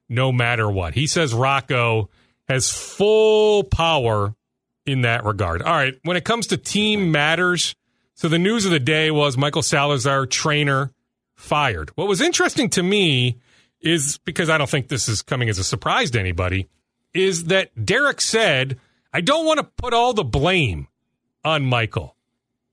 no 0.08 0.32
matter 0.32 0.70
what. 0.70 0.94
He 0.94 1.06
says 1.06 1.34
Rocco 1.34 2.08
has 2.48 2.70
full 2.70 3.64
power 3.64 4.34
in 4.86 5.02
that 5.02 5.24
regard. 5.24 5.62
All 5.62 5.74
right, 5.74 5.94
when 6.04 6.16
it 6.16 6.24
comes 6.24 6.46
to 6.48 6.56
team 6.56 7.10
matters, 7.10 7.74
so 8.14 8.28
the 8.28 8.38
news 8.38 8.64
of 8.64 8.70
the 8.70 8.78
day 8.78 9.10
was 9.10 9.36
Michael 9.36 9.62
Salazar, 9.62 10.26
trainer, 10.26 10.92
fired. 11.34 11.90
What 11.96 12.08
was 12.08 12.20
interesting 12.20 12.70
to 12.70 12.82
me 12.82 13.38
is 13.84 14.18
because 14.24 14.48
I 14.48 14.58
don't 14.58 14.68
think 14.68 14.88
this 14.88 15.08
is 15.08 15.22
coming 15.22 15.48
as 15.48 15.58
a 15.58 15.64
surprise 15.64 16.10
to 16.12 16.20
anybody, 16.20 16.68
is 17.12 17.44
that 17.44 17.84
Derek 17.84 18.20
said, 18.20 18.78
I 19.12 19.20
don't 19.20 19.46
want 19.46 19.58
to 19.58 19.70
put 19.76 19.94
all 19.94 20.14
the 20.14 20.24
blame 20.24 20.88
on 21.44 21.64
Michael. 21.64 22.16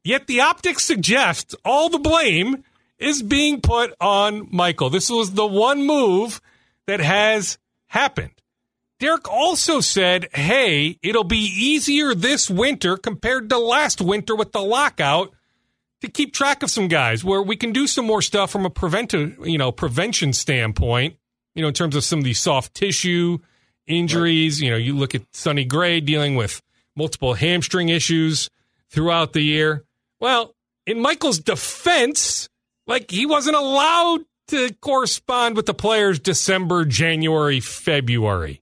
Yet 0.03 0.25
the 0.25 0.41
optics 0.41 0.83
suggest 0.83 1.53
all 1.63 1.89
the 1.89 1.99
blame 1.99 2.63
is 2.97 3.21
being 3.21 3.61
put 3.61 3.93
on 3.99 4.47
Michael. 4.51 4.89
This 4.89 5.09
was 5.09 5.33
the 5.33 5.45
one 5.45 5.85
move 5.85 6.41
that 6.87 6.99
has 7.01 7.57
happened. 7.87 8.31
Derek 8.99 9.29
also 9.29 9.79
said, 9.79 10.29
hey, 10.33 10.97
it'll 11.01 11.23
be 11.23 11.37
easier 11.37 12.13
this 12.13 12.49
winter 12.49 12.97
compared 12.97 13.49
to 13.49 13.57
last 13.57 13.99
winter 13.99 14.35
with 14.35 14.51
the 14.51 14.61
lockout 14.61 15.33
to 16.01 16.08
keep 16.10 16.34
track 16.34 16.63
of 16.63 16.70
some 16.70 16.88
guys 16.88 17.24
where 17.24 17.41
we 17.41 17.55
can 17.55 17.72
do 17.72 17.88
some 17.88 18.05
more 18.05 18.22
stuff 18.22 18.51
from 18.51 18.65
a 18.65 18.70
preventive, 18.70 19.38
you 19.46 19.58
know, 19.58 19.72
prevention 19.72 20.34
standpoint, 20.34 21.15
you 21.55 21.62
know, 21.62 21.67
in 21.70 21.74
terms 21.74 21.96
of 21.96 22.03
some 22.03 22.20
of 22.20 22.25
these 22.25 22.39
soft 22.39 22.74
tissue 22.74 23.38
injuries. 23.88 24.62
You 24.62 24.72
know, 24.72 24.77
you 24.77 24.96
look 24.96 25.15
at 25.15 25.22
Sonny 25.31 25.65
Gray 25.65 26.00
dealing 26.01 26.36
with 26.36 26.62
multiple 26.96 27.36
hamstring 27.36 27.89
issues 27.89 28.50
throughout 28.89 29.34
the 29.34 29.41
year. 29.41 29.84
Well, 30.20 30.55
in 30.86 31.00
Michael's 31.00 31.39
defense, 31.39 32.50
like 32.88 33.12
he 33.12 33.25
wasn't 33.25 33.55
allowed 33.55 34.22
to 34.48 34.74
correspond 34.81 35.55
with 35.55 35.65
the 35.65 35.74
players 35.74 36.20
December, 36.20 36.84
January, 36.86 37.60
February. 37.60 38.62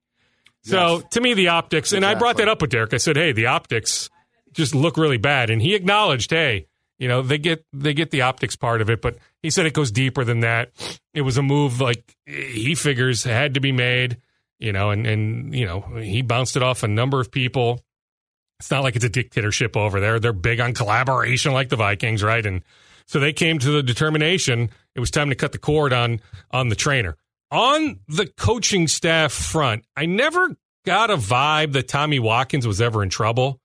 So 0.64 0.98
Yes. 0.98 1.04
to 1.12 1.22
me, 1.22 1.34
the 1.34 1.48
optics, 1.48 1.94
and 1.94 2.06
I 2.06 2.16
brought 2.16 2.38
that 2.38 2.48
up 2.50 2.62
with 2.62 2.70
Derek. 2.70 2.94
I 2.94 2.98
said, 2.98 3.16
"Hey, 3.16 3.32
the 3.32 3.48
optics 3.48 4.10
just 4.54 4.76
look 4.76 4.98
really 4.98 5.18
bad," 5.18 5.50
and 5.50 5.62
he 5.62 5.74
acknowledged, 5.74 6.30
"Hey, 6.32 6.68
you 7.00 7.08
know, 7.08 7.22
they 7.22 7.38
get 7.38 7.66
they 7.74 7.94
get 7.94 8.12
the 8.12 8.22
optics 8.22 8.56
part 8.56 8.82
of 8.82 8.90
it, 8.90 9.02
but 9.02 9.18
he 9.42 9.50
said 9.50 9.66
it 9.66 9.74
goes 9.74 9.92
deeper 9.92 10.26
than 10.26 10.42
that. 10.42 10.72
It 11.14 11.22
was 11.22 11.38
a 11.38 11.42
move 11.42 11.80
like 11.80 12.16
he 12.26 12.76
figures 12.76 13.24
had 13.24 13.54
to 13.54 13.62
be 13.62 13.72
made, 13.72 14.18
you 14.60 14.74
know, 14.74 14.92
and 14.92 15.08
and 15.08 15.56
you 15.56 15.66
know 15.66 15.82
he 15.98 16.22
bounced 16.22 16.58
it 16.58 16.62
off 16.62 16.84
a 16.84 16.88
number 16.88 17.22
of 17.22 17.32
people. 17.32 17.82
It's 18.60 18.70
not 18.70 18.84
like 18.84 18.98
it's 18.98 19.06
a 19.06 19.10
dictatorship 19.10 19.78
over 19.78 20.02
there. 20.02 20.20
They're 20.20 20.34
big 20.34 20.60
on 20.60 20.74
collaboration, 20.74 21.54
like 21.54 21.70
the 21.70 21.78
Vikings, 21.78 22.22
right? 22.22 22.46
And 22.46 22.62
so 23.06 23.22
they 23.22 23.32
came 23.32 23.58
to 23.60 23.72
the 23.72 23.82
determination 23.82 24.70
it 24.94 25.00
was 25.00 25.12
time 25.12 25.30
to 25.30 25.36
cut 25.36 25.54
the 25.54 25.58
cord 25.58 25.94
on 25.94 26.20
on 26.52 26.68
the 26.68 26.76
trainer. 26.76 27.16
On 27.52 28.02
the 28.10 28.28
coaching 28.28 28.88
staff 28.90 29.32
front, 29.32 29.86
I 29.96 30.06
never 30.06 30.56
got 30.86 31.10
a 31.10 31.16
vibe 31.16 31.72
that 31.74 31.88
Tommy 31.88 32.20
Watkins 32.20 32.68
was 32.68 32.82
ever 32.82 33.02
in 33.02 33.10
trouble. 33.10 33.62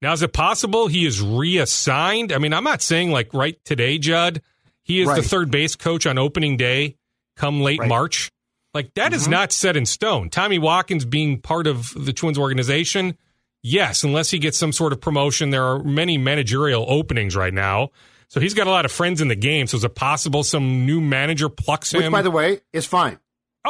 Now, 0.00 0.12
is 0.12 0.22
it 0.22 0.32
possible 0.32 0.86
he 0.86 1.06
is 1.06 1.20
reassigned? 1.20 2.32
I 2.32 2.38
mean, 2.38 2.52
I'm 2.52 2.64
not 2.64 2.82
saying 2.82 3.10
like 3.10 3.34
right 3.34 3.62
today, 3.64 3.98
Judd. 3.98 4.42
He 4.82 5.00
is 5.00 5.08
the 5.08 5.22
third 5.22 5.50
base 5.50 5.76
coach 5.76 6.06
on 6.06 6.16
opening 6.16 6.56
day 6.56 6.96
come 7.36 7.60
late 7.60 7.78
Right. 7.78 7.84
Mm-hmm. 7.84 7.88
March. 7.90 8.30
Like 8.74 8.94
that 8.94 9.12
is 9.12 9.26
not 9.26 9.50
set 9.50 9.76
in 9.76 9.86
stone. 9.86 10.30
Tommy 10.30 10.58
Watkins 10.58 11.04
being 11.04 11.40
part 11.40 11.66
of 11.66 11.92
the 11.96 12.12
Twins 12.12 12.38
organization, 12.38 13.16
yes, 13.62 14.04
unless 14.04 14.30
he 14.30 14.38
gets 14.38 14.58
some 14.58 14.72
sort 14.72 14.92
of 14.92 15.00
promotion. 15.00 15.50
There 15.50 15.64
are 15.64 15.82
many 15.82 16.18
managerial 16.18 16.84
openings 16.88 17.34
right 17.34 17.52
now. 17.52 17.90
So 18.28 18.40
he's 18.40 18.54
got 18.54 18.66
a 18.66 18.70
lot 18.70 18.84
of 18.84 18.92
friends 18.92 19.20
in 19.20 19.28
the 19.28 19.34
game. 19.34 19.66
So 19.66 19.78
is 19.78 19.84
it 19.84 19.94
possible 19.94 20.44
some 20.44 20.84
new 20.84 21.00
manager 21.00 21.48
plucks 21.48 21.92
Which, 21.92 22.02
him? 22.02 22.12
Which, 22.12 22.18
by 22.18 22.22
the 22.22 22.30
way, 22.30 22.60
is 22.72 22.84
fine. 22.84 23.18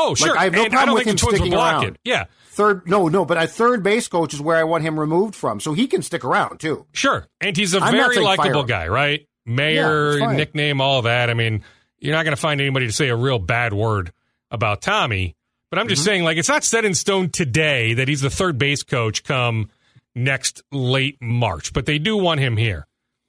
Oh, 0.00 0.14
sure. 0.14 0.38
I 0.38 0.44
have 0.44 0.52
no 0.52 0.62
and 0.64 0.72
problem 0.72 0.94
with 0.96 1.06
him 1.06 1.18
sticking 1.18 1.52
around. 1.54 1.84
it. 1.84 1.96
Yeah, 2.04 2.24
Third, 2.50 2.88
no, 2.88 3.08
no, 3.08 3.24
but 3.24 3.36
a 3.36 3.46
third 3.46 3.82
base 3.82 4.08
coach 4.08 4.32
is 4.34 4.40
where 4.40 4.56
I 4.56 4.64
want 4.64 4.82
him 4.84 4.98
removed 4.98 5.34
from, 5.34 5.60
so 5.60 5.72
he 5.74 5.86
can 5.86 6.02
stick 6.02 6.24
around 6.24 6.58
too. 6.60 6.86
Sure. 6.92 7.26
And 7.40 7.56
he's 7.56 7.74
a 7.74 7.80
I'm 7.80 7.92
very 7.92 8.18
likable 8.18 8.64
guy, 8.64 8.88
right? 8.88 9.26
Mayor, 9.46 10.18
fine. 10.18 10.36
nickname, 10.36 10.80
all 10.80 11.02
that. 11.02 11.30
I 11.30 11.34
mean, 11.34 11.62
you're 11.98 12.14
not 12.14 12.24
going 12.24 12.34
to 12.36 12.40
find 12.40 12.60
anybody 12.60 12.86
to 12.86 12.92
say 12.92 13.08
a 13.08 13.16
real 13.16 13.38
bad 13.38 13.72
word 13.72 14.12
about 14.50 14.82
Tommy. 14.82 15.36
But 15.70 15.78
I'm 15.78 15.88
just 15.88 16.00
Mm-hmm. 16.02 16.06
saying, 16.06 16.24
like, 16.24 16.36
it's 16.38 16.48
not 16.48 16.64
set 16.64 16.84
in 16.84 16.94
stone 16.94 17.28
today 17.30 17.94
that 17.94 18.08
he's 18.08 18.22
the 18.22 18.30
third 18.30 18.56
base 18.58 18.82
coach 18.82 19.22
come 19.24 19.70
next 20.14 20.62
late 20.72 21.16
March, 21.20 21.72
but 21.72 21.86
they 21.86 21.98
do 21.98 22.16
want 22.16 22.40
him 22.40 22.56
here. 22.56 22.86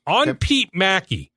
On 0.07 0.25
Yep. 0.27 0.39
Pete 0.39 0.69
Maki, 0.73 1.29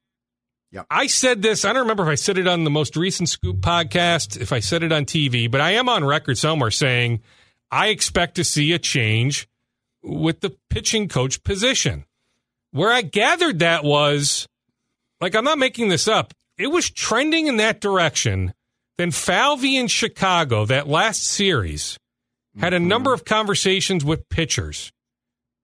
Yep. 0.73 0.87
I 0.91 1.07
said 1.07 1.43
this. 1.43 1.64
I 1.64 1.73
don't 1.73 1.83
remember 1.83 2.02
if 2.05 2.09
I 2.09 2.14
said 2.14 2.38
it 2.38 2.49
on 2.49 2.64
the 2.64 2.71
most 2.71 2.97
recent 2.97 3.29
Scoop 3.29 3.59
podcast, 3.59 4.41
if 4.41 4.52
I 4.52 4.61
said 4.61 4.83
it 4.83 4.91
on 4.91 5.05
TV, 5.05 5.50
but 5.50 5.61
I 5.61 5.73
am 5.73 5.88
on 5.88 6.05
record 6.05 6.38
somewhere 6.38 6.71
saying 6.71 7.21
I 7.71 7.88
expect 7.88 8.37
to 8.37 8.45
see 8.45 8.73
a 8.73 8.79
change 8.79 9.49
with 10.02 10.41
the 10.41 10.57
pitching 10.71 11.09
coach 11.09 11.43
position. 11.45 12.05
Where 12.71 12.91
I 12.91 13.02
gathered 13.02 13.59
that 13.59 13.85
was 13.85 14.49
like, 15.21 15.35
I'm 15.35 15.45
not 15.45 15.59
making 15.59 15.91
this 15.91 16.09
up. 16.09 16.33
It 16.57 16.69
was 16.69 16.91
trending 16.91 17.49
in 17.49 17.59
that 17.59 17.83
direction. 17.83 18.55
Then 18.97 19.11
Falvey 19.11 19.76
in 19.76 19.88
Chicago, 19.88 20.64
that 20.67 20.88
last 20.88 21.25
series, 21.25 21.99
had 22.59 22.73
a 22.73 22.79
mm-hmm. 22.79 22.88
number 22.88 23.12
of 23.12 23.26
conversations 23.26 24.07
with 24.07 24.29
pitchers. 24.31 24.91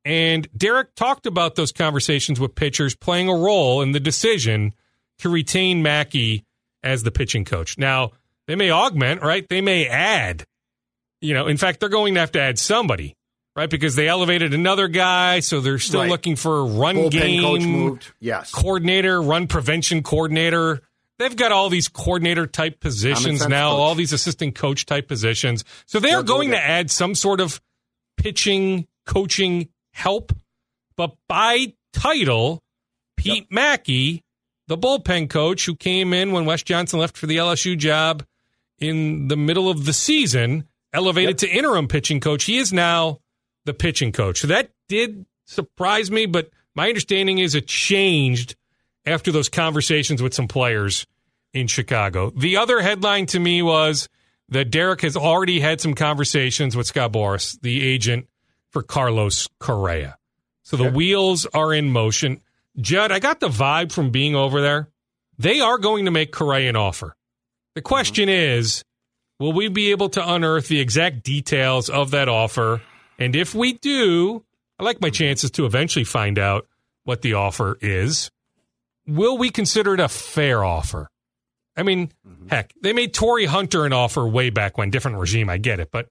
And 0.05 0.49
Derek 0.57 0.95
talked 0.95 1.27
about 1.27 1.55
those 1.55 1.73
conversations 1.73 2.38
with 2.38 2.55
pitchers 2.55 2.95
playing 2.95 3.29
a 3.29 3.35
role 3.35 3.81
in 3.81 3.93
the 3.93 4.00
decision 4.00 4.75
to 5.19 5.29
retain 5.29 5.83
Maki 5.83 6.45
as 6.83 7.03
the 7.03 7.11
pitching 7.11 7.45
coach. 7.45 7.77
Now, 7.79 8.13
they 8.47 8.55
may 8.55 8.71
augment, 8.71 9.23
right? 9.23 9.47
They 9.49 9.61
may 9.61 9.87
add. 9.87 10.45
You 11.21 11.35
know, 11.35 11.47
in 11.49 11.57
fact, 11.57 11.81
they're 11.81 11.89
going 11.89 12.15
to 12.15 12.21
have 12.21 12.33
to 12.33 12.41
add 12.41 12.59
somebody, 12.59 13.17
right? 13.57 13.69
Because 13.69 13.97
they 13.97 14.07
elevated 14.09 14.55
another 14.55 14.87
guy, 14.89 15.41
so 15.41 15.61
they're 15.61 15.79
still 15.81 16.01
Right. 16.03 16.11
looking 16.11 16.37
for 16.37 16.61
a 16.61 16.65
run 16.65 16.97
Bullpen 16.97 17.11
game 17.11 17.43
coach 17.43 17.63
moved. 17.63 18.13
Yes. 18.21 18.53
coordinator, 18.53 19.21
run 19.21 19.49
prevention 19.49 20.03
coordinator. 20.03 20.83
They've 21.19 21.35
got 21.35 21.51
all 21.51 21.69
these 21.69 21.89
coordinator 21.89 22.47
type 22.47 22.79
positions 22.79 23.45
now, 23.49 23.71
coach. 23.71 23.79
all 23.79 23.95
these 23.97 24.13
assistant 24.13 24.55
coach 24.55 24.87
type 24.87 25.09
positions. 25.09 25.65
So 25.87 25.99
they 25.99 26.11
are 26.11 26.23
They'll 26.23 26.23
go 26.23 26.35
going 26.37 26.51
to 26.53 26.65
add 26.65 26.93
some 26.93 27.17
sort 27.17 27.41
of 27.41 27.61
pitching, 28.17 28.87
coaching 29.05 29.69
help. 29.93 30.33
But 30.97 31.17
by 31.29 31.73
title, 31.93 32.63
Pete 33.17 33.51
Maki, 33.51 34.23
the 34.69 34.79
bullpen 34.79 35.29
coach 35.29 35.67
who 35.67 35.75
came 35.75 36.13
in 36.13 36.31
when 36.31 36.45
Wes 36.45 36.63
Johnson 36.63 37.01
left 37.01 37.17
for 37.17 37.27
the 37.27 37.39
LSU 37.39 37.77
job 37.77 38.25
in 38.79 39.29
the 39.29 39.37
middle 39.37 39.69
of 39.69 39.87
the 39.87 39.93
season, 39.93 40.69
elevated 40.93 41.39
to 41.39 41.49
interim 41.49 41.89
pitching 41.89 42.21
coach. 42.21 42.45
He 42.45 42.59
is 42.59 42.73
now 42.73 43.21
the 43.65 43.75
pitching 43.75 44.13
coach. 44.13 44.41
So 44.41 44.47
that 44.49 44.71
did 44.89 45.27
surprise 45.47 46.11
me, 46.11 46.27
but 46.27 46.51
my 46.75 46.89
understanding 46.89 47.39
is 47.39 47.55
it 47.55 47.67
changed 47.67 48.55
after 49.05 49.33
those 49.33 49.49
conversations 49.49 50.23
with 50.23 50.35
some 50.35 50.47
players 50.47 51.07
in 51.53 51.67
Chicago. 51.67 52.31
The 52.31 52.59
other 52.59 52.81
headline 52.81 53.27
to 53.27 53.41
me 53.41 53.63
was 53.63 54.09
that 54.51 54.71
Derek 54.71 55.01
has 55.01 55.17
already 55.17 55.61
had 55.61 55.81
some 55.81 55.95
conversations 55.95 56.77
with 56.77 56.87
Scott 56.87 57.13
Boras, 57.13 57.59
the 57.61 57.87
agent 57.87 58.29
for 58.71 58.83
Carlos 58.83 59.49
Correa. 59.59 60.17
So 60.63 60.77
the 60.77 60.91
wheels 60.91 61.47
are 61.55 61.73
in 61.73 61.91
motion. 61.91 62.43
Judd, 62.81 63.13
I 63.13 63.19
got 63.19 63.41
the 63.41 63.49
vibe 63.49 63.93
from 63.93 64.11
being 64.11 64.35
over 64.35 64.61
there. 64.61 64.89
They 65.39 65.61
are 65.61 65.79
going 65.79 66.05
to 66.05 66.11
make 66.11 66.33
Correa 66.33 66.69
an 66.69 66.77
offer. 66.77 67.15
The 67.75 67.83
question 67.83 68.29
is, 68.29 68.83
will 69.39 69.53
we 69.53 69.69
be 69.69 69.91
able 69.91 70.09
to 70.11 70.33
unearth 70.33 70.69
the 70.69 70.81
exact 70.81 71.23
details 71.23 71.89
of 71.89 72.11
that 72.13 72.29
offer? 72.29 72.81
And 73.19 73.35
if 73.37 73.55
we 73.55 73.75
do, 73.75 74.45
I 74.79 74.85
like 74.85 75.01
my 75.01 75.11
chances 75.11 75.51
to 75.53 75.67
eventually 75.67 76.05
find 76.05 76.39
out 76.39 76.67
what 77.05 77.23
the 77.23 77.35
offer 77.35 77.79
is. 77.81 78.31
Will 79.07 79.39
we 79.39 79.51
consider 79.51 79.95
it 79.95 80.01
a 80.01 80.09
fair 80.09 80.65
offer? 80.65 81.09
I 81.77 81.83
mean, 81.83 82.13
mm-hmm. 82.27 82.49
heck, 82.49 82.73
they 82.81 82.93
made 82.93 83.15
Torii 83.15 83.47
Hunter 83.47 83.87
an 83.87 83.93
offer 83.93 84.27
way 84.27 84.51
back 84.51 84.77
when, 84.77 84.91
different 84.91 85.19
regime, 85.19 85.49
I 85.49 85.59
get 85.59 85.81
it, 85.81 85.91
but 85.93 86.09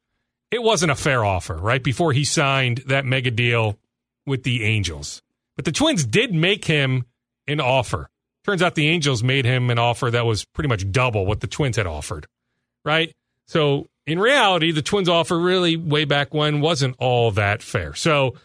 it 0.49 0.63
wasn't 0.63 0.91
a 0.91 0.95
fair 0.95 1.23
offer, 1.23 1.55
right? 1.55 1.83
Before 1.83 2.13
he 2.13 2.23
signed 2.23 2.83
that 2.87 3.05
mega 3.05 3.31
deal 3.31 3.77
with 4.25 4.43
the 4.43 4.63
Angels. 4.63 5.21
But 5.57 5.65
the 5.65 5.73
Twins 5.73 6.05
did 6.05 6.33
make 6.33 6.63
him 6.63 7.05
an 7.47 7.59
offer. 7.59 8.09
Turns 8.45 8.61
out 8.61 8.75
the 8.75 8.87
Angels 8.87 9.23
made 9.23 9.43
him 9.43 9.69
an 9.69 9.77
offer 9.77 10.09
that 10.09 10.25
was 10.25 10.45
pretty 10.45 10.69
much 10.69 10.89
double 10.89 11.25
what 11.25 11.41
the 11.41 11.47
Twins 11.47 11.75
had 11.75 11.85
offered, 11.85 12.27
right? 12.85 13.13
So 13.45 13.87
in 14.05 14.19
reality, 14.19 14.71
the 14.71 14.81
Twins 14.81 15.09
offer 15.09 15.37
really 15.37 15.75
way 15.75 16.05
back 16.05 16.33
when 16.33 16.61
wasn't 16.61 16.95
all 16.99 17.31
that 17.31 17.61
fair. 17.61 17.93
So 17.93 18.35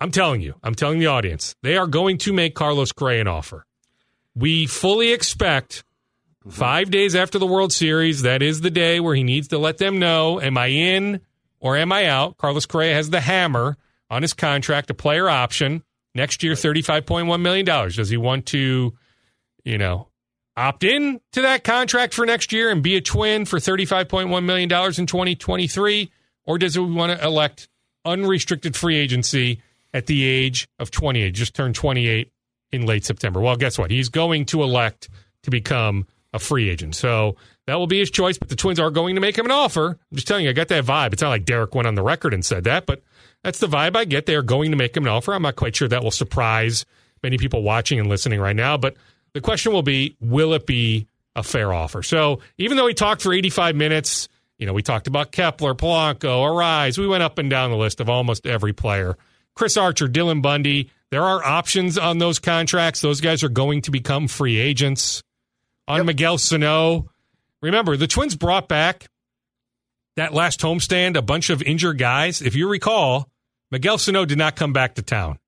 I'm 0.00 0.10
telling 0.10 0.40
you, 0.40 0.54
I'm 0.64 0.74
telling 0.74 0.98
the 0.98 1.06
audience, 1.06 1.54
they 1.62 1.76
are 1.76 1.86
going 1.86 2.18
to 2.18 2.32
make 2.32 2.56
Carlos 2.56 2.90
Correa 2.90 3.20
an 3.20 3.28
offer. 3.28 3.64
We 4.34 4.66
fully 4.66 5.12
expect 5.12 5.84
mm-hmm. 6.40 6.50
five 6.50 6.90
days 6.90 7.14
after 7.14 7.38
the 7.38 7.46
World 7.46 7.72
Series, 7.72 8.22
that 8.22 8.42
is 8.42 8.62
the 8.62 8.70
day 8.70 8.98
where 8.98 9.14
he 9.14 9.22
needs 9.22 9.46
to 9.48 9.58
let 9.58 9.78
them 9.78 10.00
know, 10.00 10.40
am 10.40 10.58
I 10.58 10.68
in 10.68 11.20
or 11.60 11.76
am 11.76 11.92
I 11.92 12.06
out? 12.06 12.36
Carlos 12.36 12.66
Correa 12.66 12.94
has 12.94 13.10
the 13.10 13.20
hammer 13.20 13.76
on 14.10 14.22
his 14.22 14.32
contract, 14.32 14.90
a 14.90 14.94
player 14.94 15.28
option. 15.28 15.84
Next 16.14 16.42
year, 16.42 16.54
$35.1 16.54 17.40
million. 17.40 17.64
Does 17.64 18.08
he 18.08 18.16
want 18.16 18.46
to, 18.46 18.92
you 19.64 19.78
know, 19.78 20.08
opt 20.56 20.84
in 20.84 21.20
to 21.32 21.42
that 21.42 21.64
contract 21.64 22.14
for 22.14 22.26
next 22.26 22.52
year 22.52 22.70
and 22.70 22.82
be 22.82 22.96
a 22.96 23.00
twin 23.00 23.44
for 23.44 23.58
$35.1 23.58 24.44
million 24.44 24.70
in 24.70 25.06
2023? 25.06 26.12
Or 26.44 26.58
does 26.58 26.74
he 26.74 26.80
want 26.80 27.18
to 27.18 27.24
elect 27.24 27.68
unrestricted 28.04 28.76
free 28.76 28.96
agency 28.96 29.62
at 29.94 30.06
the 30.06 30.24
age 30.24 30.68
of 30.78 30.90
28, 30.90 31.30
just 31.32 31.54
turned 31.54 31.74
28 31.74 32.30
in 32.72 32.86
late 32.86 33.04
September? 33.04 33.40
Well, 33.40 33.56
guess 33.56 33.78
what? 33.78 33.90
He's 33.90 34.08
going 34.08 34.44
to 34.46 34.62
elect 34.62 35.08
to 35.44 35.50
become 35.50 36.06
a 36.34 36.38
free 36.38 36.68
agent. 36.68 36.94
So 36.94 37.36
that 37.66 37.76
will 37.76 37.86
be 37.86 37.98
his 37.98 38.10
choice, 38.10 38.38
but 38.38 38.48
the 38.48 38.56
Twins 38.56 38.80
are 38.80 38.90
going 38.90 39.14
to 39.14 39.20
make 39.20 39.36
him 39.36 39.44
an 39.44 39.50
offer. 39.50 39.98
I'm 40.10 40.16
just 40.16 40.26
telling 40.26 40.44
you, 40.44 40.50
I 40.50 40.54
got 40.54 40.68
that 40.68 40.84
vibe. 40.84 41.12
It's 41.12 41.22
not 41.22 41.28
like 41.28 41.44
Derek 41.44 41.74
went 41.74 41.86
on 41.86 41.94
the 41.94 42.02
record 42.02 42.34
and 42.34 42.44
said 42.44 42.64
that, 42.64 42.86
but 42.86 43.02
that's 43.42 43.58
the 43.58 43.66
vibe 43.66 43.96
I 43.96 44.04
get. 44.04 44.26
They 44.26 44.34
are 44.34 44.42
going 44.42 44.70
to 44.70 44.76
make 44.76 44.96
him 44.96 45.04
an 45.04 45.10
offer. 45.10 45.34
I'm 45.34 45.42
not 45.42 45.56
quite 45.56 45.76
sure 45.76 45.88
that 45.88 46.02
will 46.02 46.10
surprise 46.10 46.84
many 47.22 47.38
people 47.38 47.62
watching 47.62 47.98
and 47.98 48.08
listening 48.08 48.40
right 48.40 48.56
now, 48.56 48.76
but 48.76 48.96
the 49.32 49.40
question 49.40 49.72
will 49.72 49.82
be 49.82 50.16
will 50.20 50.54
it 50.54 50.66
be 50.66 51.06
a 51.34 51.42
fair 51.42 51.72
offer? 51.72 52.02
So 52.02 52.40
even 52.58 52.76
though 52.76 52.86
we 52.86 52.94
talked 52.94 53.22
for 53.22 53.32
85 53.32 53.74
minutes, 53.76 54.28
you 54.58 54.66
know, 54.66 54.72
we 54.72 54.82
talked 54.82 55.06
about 55.06 55.32
Kepler, 55.32 55.74
Polanco, 55.74 56.44
Arraez. 56.44 56.98
We 56.98 57.08
went 57.08 57.22
up 57.22 57.38
and 57.38 57.50
down 57.50 57.70
the 57.70 57.76
list 57.76 58.00
of 58.00 58.08
almost 58.08 58.46
every 58.46 58.72
player. 58.72 59.16
Chris 59.54 59.76
Archer, 59.76 60.08
Dylan 60.08 60.42
Bundy. 60.42 60.90
There 61.10 61.24
are 61.24 61.44
options 61.44 61.98
on 61.98 62.18
those 62.18 62.38
contracts. 62.38 63.00
Those 63.00 63.20
guys 63.20 63.42
are 63.42 63.48
going 63.48 63.82
to 63.82 63.90
become 63.90 64.28
free 64.28 64.58
agents. 64.58 65.22
On 65.88 66.06
Miguel 66.06 66.38
Sano, 66.38 67.10
remember 67.60 67.96
the 67.96 68.06
Twins 68.06 68.36
brought 68.36 68.68
back 68.68 69.08
that 70.16 70.32
last 70.32 70.60
homestand 70.60 71.16
a 71.16 71.22
bunch 71.22 71.50
of 71.50 71.62
injured 71.62 71.98
guys. 71.98 72.40
If 72.40 72.54
you 72.54 72.68
recall, 72.68 73.28
Miguel 73.72 73.96
Sano 73.96 74.26
did 74.26 74.36
not 74.36 74.54
come 74.54 74.74
back 74.74 74.94
to 74.96 75.02
town. 75.02 75.38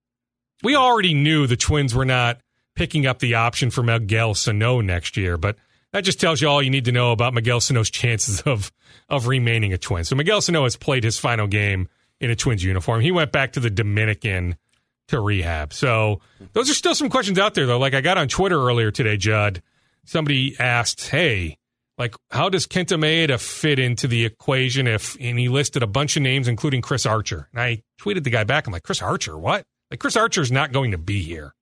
We 0.63 0.75
already 0.75 1.13
knew 1.13 1.47
the 1.47 1.59
Twins 1.59 1.95
were 1.95 2.07
not 2.07 2.41
picking 2.75 3.07
up 3.07 3.19
the 3.19 3.35
option 3.35 3.71
for 3.71 3.83
Miguel 3.83 4.35
Sano 4.35 4.81
next 4.81 5.19
year, 5.19 5.37
but 5.37 5.57
that 5.93 6.05
just 6.05 6.19
tells 6.19 6.41
you 6.41 6.49
all 6.49 6.63
you 6.63 6.71
need 6.71 6.87
to 6.87 6.93
know 6.93 7.13
about 7.13 7.35
Miguel 7.35 7.61
Sano's 7.61 7.91
chances 7.91 8.41
of 8.41 8.73
of 9.11 9.27
remaining 9.27 9.75
a 9.75 9.79
Twin. 9.79 10.05
So 10.05 10.17
Miguel 10.17 10.41
Sano 10.41 10.65
has 10.65 10.75
played 10.75 11.05
his 11.05 11.19
final 11.19 11.47
game 11.47 11.87
in 12.19 12.31
a 12.31 12.35
Twins 12.35 12.65
uniform. 12.65 13.03
He 13.03 13.13
went 13.13 13.31
back 13.31 13.53
to 13.53 13.61
the 13.61 13.69
Dominican 13.69 14.57
to 15.09 15.21
rehab. 15.21 15.75
So 15.75 16.23
those 16.55 16.71
are 16.71 16.75
still 16.75 16.95
some 16.95 17.11
questions 17.11 17.39
out 17.39 17.53
there, 17.53 17.67
though. 17.67 17.79
Like 17.79 17.93
I 17.93 18.01
got 18.01 18.17
on 18.17 18.29
Twitter 18.29 18.59
earlier 18.59 18.91
today, 18.91 19.19
Judd. 19.19 19.63
Somebody 20.07 20.57
asked, 20.59 21.11
"Hey, 21.11 21.59
like 21.99 22.15
how 22.31 22.49
does 22.49 22.67
Kenta 22.67 22.99
Maeda 22.99 23.41
fit 23.41 23.79
into 23.79 24.07
the 24.07 24.25
equation?" 24.25 24.87
If 24.87 25.17
and 25.21 25.39
he 25.39 25.49
listed 25.49 25.83
a 25.83 25.87
bunch 25.87 26.17
of 26.17 26.23
names, 26.23 26.49
including 26.49 26.83
Chris 26.83 27.07
Archer. 27.07 27.49
And 27.53 27.61
I 27.61 27.83
tweeted 28.01 28.25
the 28.25 28.31
guy 28.31 28.45
back. 28.45 28.67
I'm 28.67 28.73
like, 28.73 28.83
"Chris 28.83 29.03
Archer, 29.03 29.37
what? 29.39 29.65
Like 29.91 30.01
Chris 30.01 30.17
Archer's 30.17 30.51
not 30.53 30.73
going 30.73 30.91
to 30.93 30.99
be 30.99 31.23
here 31.23 31.55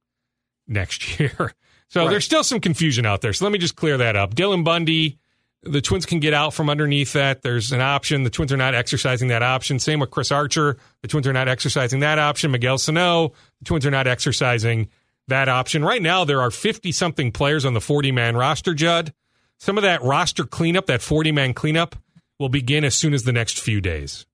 next 0.67 1.19
year." 1.21 1.53
So 1.89 2.03
Right. 2.05 2.11
there's 2.11 2.25
still 2.25 2.45
some 2.45 2.61
confusion 2.61 3.05
out 3.05 3.21
there. 3.21 3.33
So 3.35 3.45
let 3.45 3.53
me 3.53 3.59
just 3.59 3.77
clear 3.77 3.99
that 3.99 4.17
up. 4.17 4.35
Dylan 4.35 4.65
Bundy, 4.65 5.19
the 5.63 5.83
Twins 5.83 6.07
can 6.07 6.21
get 6.21 6.33
out 6.33 6.55
from 6.55 6.71
underneath 6.71 7.13
that. 7.13 7.43
There's 7.43 7.71
an 7.71 7.83
option. 7.83 8.23
The 8.23 8.31
Twins 8.31 8.51
are 8.51 8.57
not 8.57 8.75
exercising 8.75 9.29
that 9.29 9.43
option. 9.43 9.79
Same 9.79 10.01
with 10.01 10.11
Chris 10.11 10.33
Archer. 10.33 10.79
The 11.03 11.09
Twins 11.09 11.27
are 11.27 11.35
not 11.35 11.49
exercising 11.49 12.01
that 12.01 12.19
option. 12.19 12.51
Miguel 12.51 12.79
Sano, 12.79 13.33
the 13.59 13.65
Twins 13.67 13.85
are 13.85 13.91
not 13.91 14.07
exercising 14.07 14.89
that 15.29 15.51
option. 15.51 15.85
Right 15.85 16.01
now, 16.01 16.25
there 16.25 16.41
are 16.41 16.51
50 16.51 16.91
something 16.93 17.31
players 17.31 17.67
on 17.67 17.75
the 17.75 17.81
40 17.81 18.11
man 18.11 18.37
roster, 18.37 18.73
Judd. 18.73 19.13
Some 19.63 19.79
of 19.79 19.83
that 19.85 20.03
roster 20.03 20.43
cleanup, 20.43 20.87
that 20.87 21.03
40 21.03 21.31
man 21.31 21.55
cleanup, 21.55 21.95
will 22.37 22.49
begin 22.49 22.83
as 22.83 22.97
soon 22.97 23.15
as 23.15 23.23
the 23.23 23.31
next 23.31 23.61
few 23.61 23.81
days. 23.81 24.27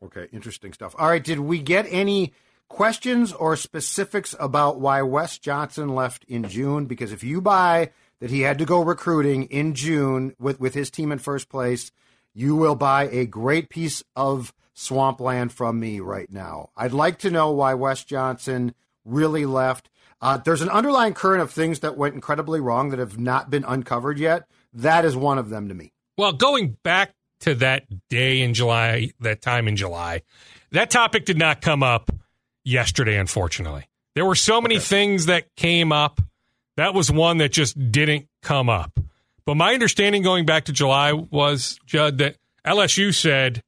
Okay, 0.00 0.28
interesting 0.32 0.72
stuff. 0.72 0.94
All 0.96 1.08
right, 1.08 1.24
did 1.24 1.40
we 1.40 1.58
get 1.58 1.84
any 1.88 2.32
questions 2.68 3.32
or 3.32 3.56
specifics 3.56 4.32
about 4.38 4.78
why 4.78 5.02
Wes 5.02 5.36
Johnson 5.38 5.96
left 5.96 6.22
in 6.28 6.48
June? 6.48 6.86
Because 6.86 7.10
if 7.10 7.24
you 7.24 7.40
buy 7.40 7.90
that 8.20 8.30
he 8.30 8.42
had 8.42 8.56
to 8.58 8.64
go 8.64 8.84
recruiting 8.84 9.46
in 9.46 9.74
June 9.74 10.36
with, 10.38 10.60
with 10.60 10.74
his 10.74 10.92
team 10.92 11.10
in 11.10 11.18
first 11.18 11.48
place, 11.48 11.90
you 12.32 12.54
will 12.54 12.76
buy 12.76 13.08
a 13.08 13.26
great 13.26 13.68
piece 13.68 14.04
of 14.14 14.54
swampland 14.74 15.52
from 15.52 15.80
me 15.80 15.98
right 15.98 16.30
now. 16.30 16.70
I'd 16.76 16.92
like 16.92 17.18
to 17.18 17.32
know 17.32 17.50
why 17.50 17.74
Wes 17.74 18.04
Johnson 18.04 18.76
really 19.04 19.44
left. 19.44 19.88
Uh, 20.20 20.38
there's 20.38 20.62
an 20.62 20.68
underlying 20.68 21.14
current 21.14 21.42
of 21.42 21.50
things 21.50 21.80
that 21.80 21.96
went 21.96 22.14
incredibly 22.14 22.60
wrong 22.60 22.90
that 22.90 22.98
have 22.98 23.18
not 23.18 23.50
been 23.50 23.64
uncovered 23.64 24.18
yet. 24.18 24.46
That 24.72 25.04
is 25.04 25.16
one 25.16 25.38
of 25.38 25.50
them 25.50 25.68
to 25.68 25.74
me. 25.74 25.92
Well, 26.16 26.32
going 26.32 26.76
back 26.82 27.12
to 27.40 27.54
that 27.56 27.84
day 28.08 28.40
in 28.40 28.54
July, 28.54 29.10
that 29.20 29.42
time 29.42 29.68
in 29.68 29.76
July, 29.76 30.22
that 30.70 30.90
topic 30.90 31.24
did 31.24 31.38
not 31.38 31.60
come 31.60 31.82
up 31.82 32.10
yesterday, 32.64 33.18
unfortunately. 33.18 33.88
There 34.14 34.24
were 34.24 34.34
so 34.34 34.60
many 34.60 34.78
things 34.78 35.26
that 35.26 35.54
came 35.56 35.92
up. 35.92 36.20
That 36.76 36.94
was 36.94 37.10
one 37.10 37.38
that 37.38 37.52
just 37.52 37.92
didn't 37.92 38.28
come 38.42 38.68
up. 38.68 38.98
But 39.44 39.56
my 39.56 39.74
understanding 39.74 40.22
going 40.22 40.46
back 40.46 40.64
to 40.66 40.72
July 40.72 41.12
was, 41.12 41.78
Judd, 41.84 42.18
that 42.18 42.36
LSU 42.66 43.14
said, 43.14 43.62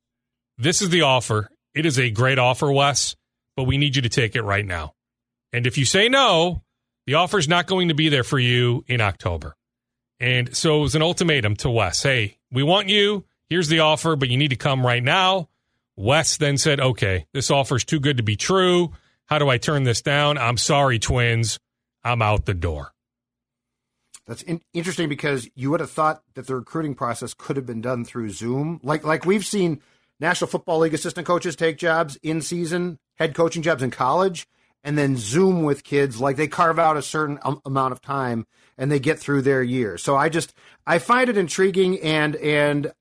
This 0.56 0.80
is 0.80 0.88
the 0.88 1.02
offer. 1.02 1.50
It 1.74 1.84
is 1.84 1.98
a 1.98 2.10
great 2.10 2.38
offer, 2.38 2.72
Wes, 2.72 3.14
but 3.56 3.64
we 3.64 3.76
need 3.76 3.96
you 3.96 4.02
to 4.02 4.08
take 4.08 4.34
it 4.34 4.42
right 4.42 4.64
now. 4.64 4.94
And 5.52 5.66
if 5.66 5.78
you 5.78 5.84
say 5.84 6.08
no, 6.08 6.62
the 7.06 7.14
offer 7.14 7.38
is 7.38 7.48
not 7.48 7.66
going 7.66 7.88
to 7.88 7.94
be 7.94 8.08
there 8.08 8.24
for 8.24 8.38
you 8.38 8.84
in 8.86 9.00
October. 9.00 9.54
And 10.18 10.56
so 10.56 10.78
it 10.78 10.82
was 10.82 10.94
an 10.94 11.02
ultimatum 11.02 11.56
to 11.56 11.70
Wes. 11.70 12.02
Hey, 12.02 12.38
we 12.50 12.62
want 12.62 12.88
you. 12.88 13.24
Here's 13.48 13.68
the 13.68 13.80
offer, 13.80 14.16
but 14.16 14.28
you 14.28 14.36
need 14.36 14.50
to 14.50 14.56
come 14.56 14.84
right 14.84 15.02
now. 15.02 15.48
Wes 15.96 16.36
then 16.36 16.58
said, 16.58 16.80
okay, 16.80 17.26
this 17.32 17.50
offer 17.50 17.76
is 17.76 17.84
too 17.84 18.00
good 18.00 18.16
to 18.16 18.22
be 18.22 18.36
true. 18.36 18.92
How 19.26 19.38
do 19.38 19.48
I 19.48 19.58
turn 19.58 19.84
this 19.84 20.02
down? 20.02 20.38
I'm 20.38 20.56
sorry, 20.56 20.98
twins. 20.98 21.58
I'm 22.04 22.22
out 22.22 22.46
the 22.46 22.54
door. 22.54 22.92
That's 24.26 24.42
in- 24.42 24.62
interesting 24.72 25.08
because 25.08 25.48
you 25.54 25.70
would 25.70 25.80
have 25.80 25.90
thought 25.90 26.22
that 26.34 26.46
the 26.46 26.56
recruiting 26.56 26.94
process 26.94 27.34
could 27.34 27.56
have 27.56 27.66
been 27.66 27.80
done 27.80 28.04
through 28.04 28.30
Zoom. 28.30 28.80
Like 28.82 29.04
like 29.04 29.24
we've 29.24 29.46
seen 29.46 29.80
National 30.18 30.48
Football 30.48 30.80
League 30.80 30.94
assistant 30.94 31.26
coaches 31.26 31.54
take 31.54 31.78
jobs 31.78 32.16
in 32.22 32.42
season, 32.42 32.98
head 33.14 33.34
coaching 33.34 33.62
jobs 33.62 33.82
in 33.82 33.90
college, 33.90 34.46
and 34.86 34.96
then 34.96 35.16
Zoom 35.16 35.64
with 35.64 35.84
kids. 35.84 36.20
Like 36.20 36.36
they 36.36 36.46
carve 36.46 36.78
out 36.78 36.96
a 36.96 37.02
certain 37.02 37.38
am- 37.44 37.60
amount 37.66 37.92
of 37.92 38.00
time 38.00 38.46
and 38.78 38.90
they 38.90 39.00
get 39.00 39.18
through 39.18 39.42
their 39.42 39.62
year. 39.62 39.98
So 39.98 40.16
I 40.16 40.28
just 40.30 40.54
I 40.86 40.98
find 41.00 41.28
it 41.28 41.36
intriguing 41.36 42.00
and 42.00 42.36
and 42.36 42.92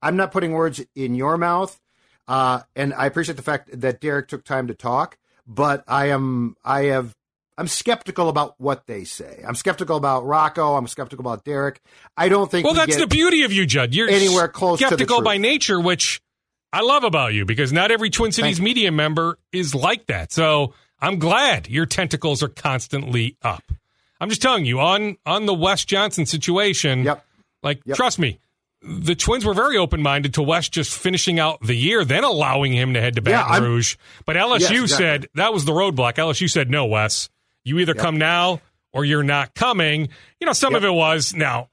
I'm 0.00 0.16
not 0.16 0.32
putting 0.32 0.52
words 0.52 0.80
in 0.94 1.14
your 1.14 1.36
mouth. 1.36 1.78
Uh, 2.26 2.60
and 2.74 2.94
I 2.94 3.06
appreciate 3.06 3.36
the 3.36 3.42
fact 3.42 3.80
that 3.80 4.00
Derek 4.00 4.28
took 4.28 4.44
time 4.44 4.68
to 4.68 4.74
talk, 4.74 5.18
but 5.46 5.84
I 5.88 6.06
am 6.06 6.56
I 6.64 6.84
have 6.84 7.14
I'm 7.58 7.68
skeptical 7.68 8.28
about 8.28 8.54
what 8.58 8.86
they 8.86 9.04
say. 9.04 9.42
I'm 9.46 9.54
skeptical 9.56 9.96
about 9.96 10.24
Rocco. 10.24 10.76
I'm 10.76 10.86
skeptical 10.86 11.26
about 11.26 11.44
Derek. 11.44 11.80
I 12.16 12.28
don't 12.28 12.50
think. 12.50 12.64
Well, 12.64 12.74
we 12.74 12.78
that's 12.78 12.96
the 12.96 13.06
beauty 13.08 13.42
of 13.42 13.52
you, 13.52 13.66
Judd. 13.66 13.92
You're 13.92 14.08
anywhere 14.08 14.48
close 14.48 14.78
to 14.78 14.84
the 14.84 14.88
skeptical 14.90 15.22
by 15.22 15.38
nature, 15.38 15.80
which 15.80 16.20
I 16.72 16.80
love 16.80 17.04
about 17.04 17.34
you 17.34 17.44
because 17.44 17.72
not 17.72 17.90
every 17.90 18.10
Twin 18.10 18.32
Cities 18.32 18.56
Thank 18.56 18.58
you. 18.58 18.64
media 18.64 18.92
member 18.92 19.38
is 19.52 19.74
like 19.74 20.06
that. 20.06 20.32
So 20.32 20.74
I'm 21.04 21.18
glad 21.18 21.68
your 21.68 21.86
tentacles 21.86 22.42
are 22.42 22.48
constantly 22.48 23.36
up. 23.42 23.62
I'm 24.20 24.28
just 24.28 24.42
telling 24.42 24.64
you 24.64 24.80
on 24.80 25.16
on 25.26 25.46
the 25.46 25.54
Wes 25.54 25.84
Johnson 25.84 26.26
situation. 26.26 27.04
Yep. 27.04 27.24
Like, 27.62 27.80
Yep. 27.84 27.96
trust 27.96 28.18
me, 28.18 28.38
the 28.82 29.14
Twins 29.14 29.44
were 29.44 29.54
very 29.54 29.76
open 29.78 30.02
minded 30.02 30.34
to 30.34 30.42
West 30.42 30.72
just 30.72 30.92
finishing 30.96 31.38
out 31.38 31.60
the 31.62 31.74
year, 31.74 32.04
then 32.04 32.24
allowing 32.24 32.72
him 32.72 32.94
to 32.94 33.00
head 33.00 33.14
to 33.16 33.22
Yeah, 33.22 33.42
Baton 33.42 33.52
I'm- 33.52 33.62
Rouge. 33.64 33.96
But 34.26 34.36
LSU 34.36 34.60
Yes, 34.60 34.82
exactly. 34.82 34.96
said 35.06 35.28
that 35.34 35.52
was 35.54 35.64
the 35.64 35.72
roadblock. 35.72 36.18
LSU 36.18 36.48
said, 36.48 36.70
no, 36.70 36.84
Wes, 36.86 37.28
you 37.64 37.78
either 37.78 37.94
come 37.94 38.18
now 38.18 38.60
or 38.92 39.04
you're 39.04 39.22
not 39.22 39.54
coming. 39.54 40.08
You 40.40 40.46
know, 40.46 40.52
some 40.52 40.74
of 40.74 40.84
it 40.84 40.92
was 40.92 41.34
now, 41.34 41.68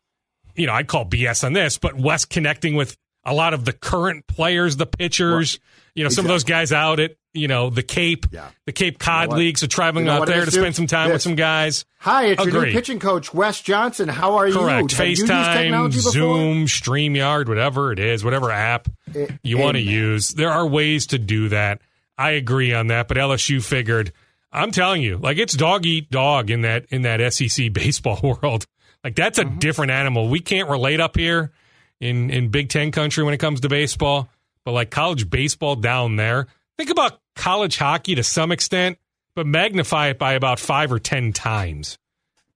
you 0.55 0.67
know, 0.67 0.73
I'd 0.73 0.87
call 0.87 1.05
BS 1.05 1.43
on 1.43 1.53
this, 1.53 1.77
but 1.77 1.95
West 1.97 2.29
connecting 2.29 2.75
with 2.75 2.97
a 3.25 3.33
lot 3.33 3.53
of 3.53 3.65
the 3.65 3.73
current 3.73 4.25
players, 4.27 4.77
the 4.77 4.85
pitchers, 4.87 5.59
you 5.95 6.03
know, 6.03 6.09
some 6.09 6.25
of 6.25 6.29
those 6.29 6.43
guys 6.45 6.71
out 6.71 6.99
at, 6.99 7.11
you 7.33 7.47
know, 7.47 7.69
the 7.69 7.83
Cape, 7.83 8.25
Yeah. 8.31 8.47
the 8.65 8.71
Cape 8.71 8.99
Cod 8.99 9.29
what? 9.29 9.37
League. 9.37 9.57
So 9.57 9.67
traveling 9.67 10.05
You 10.05 10.11
know 10.11 10.17
out 10.17 10.29
it 10.29 10.31
there 10.33 10.45
to 10.45 10.51
spend 10.51 10.75
some 10.75 10.87
time 10.87 11.11
with 11.11 11.21
some 11.21 11.35
guys. 11.35 11.85
Hi, 11.99 12.25
it's 12.27 12.43
your 12.45 12.65
new 12.65 12.71
pitching 12.71 12.99
coach, 12.99 13.33
Wes 13.33 13.61
Johnson. 13.61 14.09
How 14.09 14.35
are 14.37 14.49
Correct. 14.51 14.91
you? 14.97 15.03
You 15.05 15.09
used 15.11 15.23
FaceTime? 15.27 15.91
Zoom, 15.91 16.65
StreamYard, 16.65 17.47
whatever 17.47 17.91
it 17.91 17.99
is, 17.99 18.23
whatever 18.23 18.51
app 18.51 18.87
Eh, 19.15 19.27
you 19.43 19.57
want 19.57 19.75
to 19.75 19.81
use. 19.81 20.29
There 20.29 20.51
are 20.51 20.65
ways 20.65 21.07
to 21.07 21.17
do 21.19 21.49
that. 21.49 21.81
I 22.17 22.31
agree 22.31 22.73
on 22.73 22.87
that, 22.87 23.07
but 23.07 23.17
LSU 23.17 23.63
figured 23.63 24.11
I'm 24.51 24.71
telling 24.71 25.01
you, 25.01 25.17
like 25.17 25.37
it's 25.37 25.53
dog 25.53 25.85
eat 25.85 26.11
dog 26.11 26.49
in 26.49 26.61
that 26.61 26.85
in 26.89 27.03
that 27.03 27.33
SEC 27.33 27.69
baseball 27.73 28.19
world. 28.21 28.65
Like 29.03 29.15
that's 29.15 29.39
Mm-hmm. 29.39 29.55
a 29.55 29.59
different 29.59 29.91
animal. 29.91 30.27
We 30.27 30.39
can't 30.41 30.69
relate 30.69 30.99
up 30.99 31.15
here 31.17 31.51
in 31.99 32.29
in 32.29 32.49
Big 32.49 32.67
10 32.69 32.91
country 32.91 33.23
when 33.23 33.33
it 33.33 33.37
comes 33.39 33.61
to 33.61 33.69
baseball, 33.69 34.29
but 34.65 34.71
like 34.73 34.89
college 34.91 35.29
baseball 35.29 35.75
down 35.77 36.17
there. 36.17 36.47
Think 36.81 36.89
about 36.89 37.19
college 37.35 37.77
hockey 37.77 38.15
to 38.15 38.23
some 38.23 38.51
extent, 38.51 38.97
but 39.35 39.45
magnify 39.45 40.07
it 40.07 40.17
by 40.17 40.33
about 40.33 40.59
5 40.59 40.91
or 40.93 40.97
10 40.99 41.31
times 41.31 41.99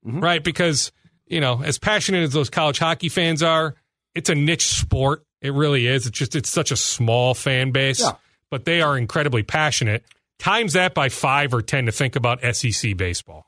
Mm-hmm. 0.04 0.20
right? 0.20 0.44
Because 0.44 0.92
you 1.28 1.40
know, 1.40 1.62
as 1.64 1.78
passionate 1.78 2.24
as 2.24 2.34
those 2.34 2.50
college 2.50 2.80
hockey 2.80 3.08
fans 3.10 3.44
are, 3.44 3.76
it's 4.16 4.30
a 4.32 4.36
niche 4.36 4.66
sport. 4.68 5.24
It 5.44 5.54
really 5.54 5.86
is. 5.86 6.08
It's 6.08 6.18
just 6.18 6.36
it's 6.36 6.50
such 6.50 6.72
a 6.72 6.76
small 6.76 7.36
fan 7.36 7.70
base, 7.72 8.00
Yeah. 8.00 8.14
but 8.50 8.66
they 8.66 8.82
are 8.82 8.98
incredibly 8.98 9.44
passionate. 9.44 10.04
Times 10.40 10.74
that 10.74 10.96
by 10.96 11.10
five 11.10 11.54
or 11.54 11.62
ten 11.62 11.86
to 11.86 11.92
think 11.92 12.16
about 12.16 12.40
SEC 12.56 12.98
baseball. 12.98 13.46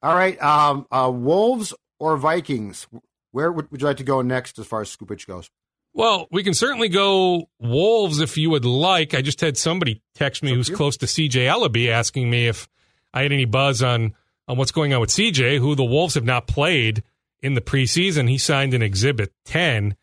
All 0.00 0.14
right, 0.14 0.40
um, 0.40 0.86
uh, 0.92 1.10
Wolves 1.12 1.74
or 1.98 2.16
Vikings? 2.16 2.86
Where 3.32 3.50
would, 3.50 3.68
would 3.72 3.80
you 3.80 3.86
like 3.88 3.96
to 3.96 4.04
go 4.04 4.22
next 4.22 4.60
as 4.60 4.66
far 4.68 4.80
as 4.80 4.96
scoopage 4.96 5.26
goes? 5.26 5.50
Well, 5.94 6.26
we 6.32 6.42
can 6.42 6.54
certainly 6.54 6.88
go 6.88 7.48
Wolves 7.60 8.18
if 8.18 8.36
you 8.36 8.50
would 8.50 8.64
like. 8.64 9.14
I 9.14 9.22
just 9.22 9.40
had 9.40 9.56
somebody 9.56 10.02
text 10.16 10.42
me 10.42 10.52
who's 10.52 10.68
close 10.68 10.96
to 10.98 11.06
CJ 11.06 11.46
Elleby 11.46 11.88
asking 11.88 12.28
me 12.28 12.48
if 12.48 12.68
I 13.12 13.22
had 13.22 13.32
any 13.32 13.44
buzz 13.44 13.82
on 13.82 14.14
on 14.46 14.58
what's 14.58 14.72
going 14.72 14.92
on 14.92 15.00
with 15.00 15.10
CJ, 15.10 15.58
who 15.58 15.74
the 15.74 15.84
Wolves 15.84 16.14
have 16.14 16.24
not 16.24 16.46
played 16.46 17.02
in 17.40 17.54
the 17.54 17.60
preseason. 17.60 18.28
He 18.28 18.38
signed 18.38 18.74
an 18.74 18.82
Exhibit 18.82 19.32
10. 19.46 19.96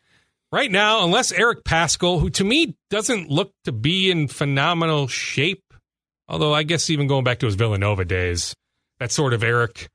Right 0.50 0.70
now, 0.70 1.04
unless 1.04 1.30
Eric 1.30 1.62
Paschall, 1.64 2.20
who 2.20 2.28
to 2.30 2.44
me 2.44 2.76
doesn't 2.90 3.30
look 3.30 3.52
to 3.64 3.72
be 3.72 4.10
in 4.10 4.28
phenomenal 4.28 5.06
shape, 5.08 5.74
although 6.26 6.52
I 6.54 6.62
guess 6.62 6.90
even 6.90 7.06
going 7.06 7.24
back 7.24 7.38
to 7.40 7.46
his 7.46 7.54
Villanova 7.54 8.04
days, 8.04 8.54
that's 8.98 9.14
sort 9.14 9.34
of 9.34 9.42
Eric 9.42 9.88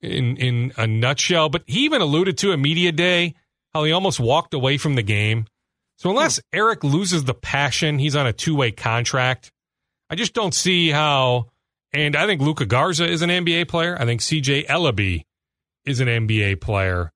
in 0.00 0.36
in 0.36 0.72
a 0.76 0.86
nutshell. 0.86 1.48
But 1.48 1.64
he 1.66 1.84
even 1.84 2.00
alluded 2.00 2.38
to 2.38 2.52
a 2.52 2.56
media 2.56 2.92
day 2.92 3.34
how 3.72 3.84
he 3.84 3.92
almost 3.92 4.20
walked 4.20 4.54
away 4.54 4.76
from 4.76 4.94
the 4.94 5.02
game. 5.02 5.46
So 5.96 6.10
unless 6.10 6.36
hmm. 6.36 6.58
Eric 6.58 6.84
loses 6.84 7.24
the 7.24 7.34
passion, 7.34 7.98
he's 7.98 8.16
on 8.16 8.26
a 8.26 8.32
two 8.32 8.54
way 8.54 8.72
contract. 8.72 9.52
I 10.10 10.14
just 10.14 10.34
don't 10.34 10.54
see 10.54 10.90
how. 10.90 11.48
And 11.94 12.16
I 12.16 12.26
think 12.26 12.40
Luka 12.40 12.64
Garza 12.64 13.06
is 13.06 13.22
an 13.22 13.30
NBA 13.30 13.68
player. 13.68 13.96
I 13.98 14.04
think 14.06 14.20
CJ 14.20 14.66
Elleby 14.66 15.24
is 15.84 16.00
an 16.00 16.08
NBA 16.08 16.60
player. 16.60 17.12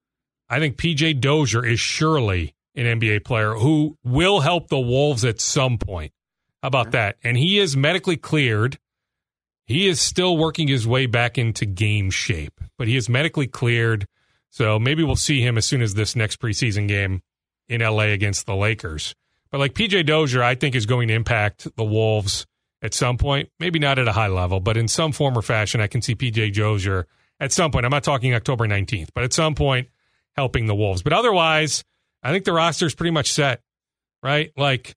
I 0.48 0.60
think 0.60 0.76
PJ 0.76 1.20
Dozier 1.20 1.64
is 1.64 1.80
surely 1.80 2.54
an 2.74 3.00
NBA 3.00 3.24
player 3.24 3.54
who 3.54 3.96
will 4.04 4.40
help 4.40 4.68
the 4.68 4.78
Wolves 4.78 5.24
at 5.24 5.40
some 5.40 5.78
point. 5.78 6.12
How 6.62 6.68
about 6.68 6.92
that? 6.92 7.16
And 7.22 7.36
he 7.36 7.58
is 7.58 7.76
medically 7.76 8.16
cleared. 8.16 8.78
He 9.66 9.88
is 9.88 10.00
still 10.00 10.36
working 10.36 10.68
his 10.68 10.86
way 10.86 11.06
back 11.06 11.38
into 11.38 11.66
game 11.66 12.10
shape, 12.10 12.60
but 12.78 12.86
he 12.86 12.96
is 12.96 13.08
medically 13.08 13.46
cleared. 13.46 14.06
So 14.56 14.78
maybe 14.78 15.04
we'll 15.04 15.16
see 15.16 15.42
him 15.42 15.58
as 15.58 15.66
soon 15.66 15.82
as 15.82 15.92
this 15.92 16.16
next 16.16 16.40
preseason 16.40 16.88
game 16.88 17.20
in 17.68 17.82
LA 17.82 18.04
against 18.04 18.46
the 18.46 18.56
Lakers. 18.56 19.14
But 19.50 19.58
like 19.58 19.74
PJ 19.74 20.06
Dozier, 20.06 20.42
I 20.42 20.54
think 20.54 20.74
is 20.74 20.86
going 20.86 21.08
to 21.08 21.14
impact 21.14 21.68
the 21.76 21.84
Wolves 21.84 22.46
at 22.80 22.94
some 22.94 23.18
point. 23.18 23.50
Maybe 23.60 23.78
not 23.78 23.98
at 23.98 24.08
a 24.08 24.12
high 24.12 24.28
level, 24.28 24.60
but 24.60 24.78
in 24.78 24.88
some 24.88 25.12
form 25.12 25.36
or 25.36 25.42
fashion, 25.42 25.82
I 25.82 25.88
can 25.88 26.00
see 26.00 26.14
PJ 26.14 26.54
Dozier 26.54 27.06
at 27.38 27.52
some 27.52 27.70
point. 27.70 27.84
I'm 27.84 27.90
not 27.90 28.02
talking 28.02 28.34
October 28.34 28.66
19th, 28.66 29.10
but 29.14 29.24
at 29.24 29.34
some 29.34 29.54
point 29.54 29.88
helping 30.34 30.64
the 30.64 30.74
Wolves. 30.74 31.02
But 31.02 31.12
otherwise, 31.12 31.84
I 32.22 32.32
think 32.32 32.46
the 32.46 32.54
roster 32.54 32.86
is 32.86 32.94
pretty 32.94 33.10
much 33.10 33.30
set, 33.30 33.60
right? 34.22 34.52
Like, 34.56 34.96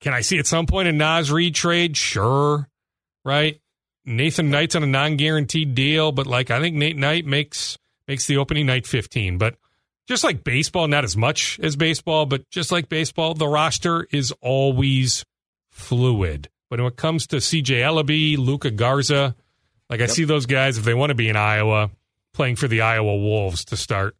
can 0.00 0.14
I 0.14 0.22
see 0.22 0.38
at 0.38 0.46
some 0.46 0.64
point 0.64 0.88
a 0.88 0.92
Naz 0.92 1.30
Reid 1.30 1.54
trade? 1.54 1.94
Sure, 1.94 2.66
right? 3.22 3.60
Nathan 4.06 4.48
Knight's 4.48 4.76
on 4.76 4.82
a 4.82 4.86
non-guaranteed 4.86 5.74
deal, 5.74 6.10
but 6.10 6.26
like 6.26 6.50
I 6.50 6.58
think 6.58 6.74
Nate 6.74 6.96
Knight 6.96 7.26
makes 7.26 7.76
makes 8.10 8.26
the 8.26 8.38
opening 8.38 8.66
night 8.66 8.88
15. 8.88 9.38
But 9.38 9.54
just 10.08 10.24
like 10.24 10.42
baseball, 10.42 10.88
not 10.88 11.04
as 11.04 11.16
much 11.16 11.60
as 11.62 11.76
baseball, 11.76 12.26
but 12.26 12.50
just 12.50 12.72
like 12.72 12.88
baseball, 12.88 13.34
the 13.34 13.46
roster 13.46 14.08
is 14.10 14.32
always 14.40 15.24
fluid. 15.70 16.48
But 16.68 16.80
when 16.80 16.88
it 16.88 16.96
comes 16.96 17.28
to 17.28 17.36
CJ 17.36 17.82
Elleby, 17.84 18.36
Luka 18.36 18.72
Garza, 18.72 19.36
like 19.88 20.00
I 20.00 20.06
see 20.06 20.24
those 20.24 20.46
guys 20.46 20.76
if 20.76 20.84
they 20.84 20.92
want 20.92 21.10
to 21.10 21.14
be 21.14 21.28
in 21.28 21.36
Iowa, 21.36 21.90
playing 22.34 22.56
for 22.56 22.66
the 22.66 22.80
Iowa 22.80 23.16
Wolves 23.16 23.64
to 23.66 23.76
start 23.76 24.16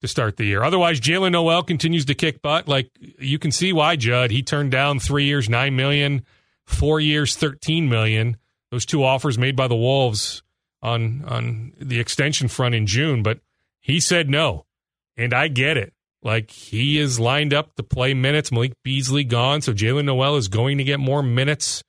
to 0.00 0.08
start 0.08 0.38
the 0.38 0.44
year. 0.44 0.62
Otherwise, 0.62 0.98
Jaylen 0.98 1.32
Nowell 1.32 1.62
continues 1.62 2.06
to 2.06 2.14
kick 2.14 2.40
butt. 2.40 2.66
Like 2.66 2.90
you 3.18 3.38
can 3.38 3.52
see 3.52 3.74
why 3.74 3.96
Judd 3.96 4.30
he 4.30 4.42
turned 4.42 4.70
down 4.70 5.00
three 5.00 5.24
years, 5.24 5.50
nine 5.50 5.76
million, 5.76 6.24
four 6.64 6.98
years, 6.98 7.36
thirteen 7.36 7.90
million. 7.90 8.38
Those 8.70 8.86
two 8.86 9.04
offers 9.04 9.36
made 9.36 9.54
by 9.54 9.68
the 9.68 9.76
Wolves 9.76 10.42
on 10.84 11.24
on 11.26 11.72
the 11.80 11.98
extension 11.98 12.46
front 12.46 12.74
in 12.74 12.86
June, 12.86 13.22
but 13.22 13.40
he 13.80 13.98
said 13.98 14.28
no, 14.28 14.66
and 15.16 15.32
I 15.32 15.48
get 15.48 15.76
it. 15.76 15.94
Like 16.22 16.50
he 16.50 16.98
is 16.98 17.18
lined 17.18 17.52
up 17.52 17.74
to 17.74 17.82
play 17.82 18.14
minutes. 18.14 18.52
Malik 18.52 18.74
Beasley 18.82 19.24
gone, 19.24 19.62
so 19.62 19.72
Jaylen 19.72 20.04
Nowell 20.04 20.36
is 20.36 20.48
going 20.48 20.78
to 20.78 20.84
get 20.84 21.00
more 21.00 21.22
minutes 21.22 21.82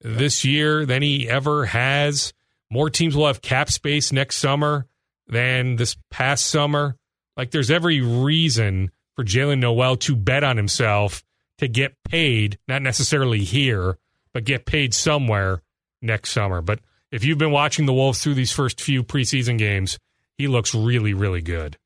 this 0.00 0.44
year 0.44 0.86
than 0.86 1.02
he 1.02 1.28
ever 1.28 1.66
has. 1.66 2.32
More 2.70 2.90
teams 2.90 3.16
will 3.16 3.26
have 3.26 3.42
cap 3.42 3.70
space 3.70 4.12
next 4.12 4.36
summer 4.36 4.86
than 5.26 5.76
this 5.76 5.96
past 6.10 6.46
summer. 6.46 6.96
Like 7.36 7.50
there's 7.50 7.70
every 7.70 8.00
reason 8.00 8.90
for 9.14 9.24
Jaylen 9.24 9.58
Nowell 9.58 9.96
to 9.98 10.16
bet 10.16 10.44
on 10.44 10.56
himself 10.56 11.22
to 11.58 11.68
get 11.68 12.02
paid, 12.04 12.58
not 12.66 12.82
necessarily 12.82 13.44
here, 13.44 13.98
but 14.32 14.44
get 14.44 14.66
paid 14.66 14.94
somewhere 14.94 15.62
next 16.00 16.30
summer. 16.30 16.60
But 16.62 16.80
if 17.12 17.24
you've 17.24 17.38
been 17.38 17.52
watching 17.52 17.86
the 17.86 17.92
Wolves 17.92 18.22
through 18.22 18.34
these 18.34 18.50
first 18.50 18.80
few 18.80 19.04
preseason 19.04 19.58
games, 19.58 19.98
he 20.36 20.48
looks 20.48 20.74
really, 20.74 21.14
really 21.14 21.42
good. 21.42 21.76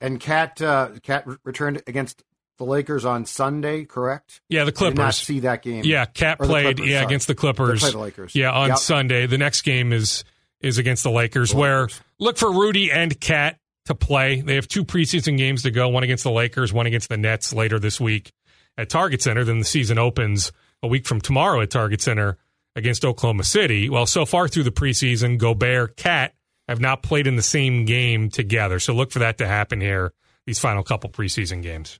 And 0.00 0.18
KAT 0.18 0.62
uh, 0.62 0.90
KAT 1.02 1.26
returned 1.44 1.82
against 1.86 2.22
the 2.58 2.64
Lakers 2.64 3.04
on 3.04 3.26
Sunday, 3.26 3.84
correct? 3.84 4.40
Yeah, 4.48 4.64
the 4.64 4.72
Clippers. 4.72 4.98
I 4.98 5.02
did 5.02 5.04
not 5.04 5.14
see 5.14 5.40
that 5.40 5.62
game. 5.62 5.82
Yeah, 5.84 6.04
KAT 6.06 6.38
played. 6.38 6.76
Clippers, 6.76 6.88
yeah, 6.88 6.98
sorry. 6.98 7.06
against 7.06 7.26
the 7.26 7.34
Clippers. 7.34 7.80
They 7.80 7.84
played 7.86 7.94
the 7.94 7.98
Lakers. 7.98 8.34
Yeah, 8.34 8.52
on 8.52 8.68
Yep. 8.70 8.78
Sunday. 8.78 9.26
The 9.26 9.38
next 9.38 9.62
game 9.62 9.92
is 9.92 10.24
is 10.60 10.78
against 10.78 11.02
the 11.02 11.10
Lakers. 11.10 11.50
The 11.50 11.56
where 11.56 11.88
look 12.18 12.38
for 12.38 12.50
Rudy 12.52 12.90
and 12.90 13.18
KAT 13.20 13.58
to 13.86 13.94
play. 13.94 14.40
They 14.40 14.54
have 14.54 14.68
two 14.68 14.84
preseason 14.84 15.36
games 15.36 15.62
to 15.64 15.70
go. 15.70 15.88
One 15.88 16.04
against 16.04 16.24
the 16.24 16.30
Lakers. 16.30 16.72
One 16.72 16.86
against 16.86 17.08
the 17.08 17.16
Nets 17.16 17.52
later 17.52 17.78
this 17.78 18.00
week 18.00 18.32
at 18.78 18.88
Target 18.88 19.22
Center. 19.22 19.44
Then 19.44 19.58
the 19.58 19.64
season 19.64 19.98
opens 19.98 20.52
a 20.82 20.86
week 20.88 21.06
from 21.06 21.20
tomorrow 21.20 21.60
at 21.60 21.70
Target 21.70 22.00
Center 22.00 22.38
against 22.74 23.04
Oklahoma 23.04 23.44
City. 23.44 23.88
Well, 23.88 24.06
so 24.06 24.24
far 24.24 24.48
through 24.48 24.64
the 24.64 24.70
preseason, 24.70 25.38
Gobert, 25.38 25.96
KAT 25.96 26.34
have 26.68 26.80
not 26.80 27.02
played 27.02 27.26
in 27.26 27.36
the 27.36 27.42
same 27.42 27.84
game 27.84 28.30
together. 28.30 28.78
So 28.78 28.94
look 28.94 29.10
for 29.10 29.18
that 29.18 29.38
to 29.38 29.46
happen 29.46 29.80
here. 29.80 30.12
These 30.46 30.58
final 30.58 30.82
couple 30.82 31.10
preseason 31.10 31.62
games. 31.62 31.98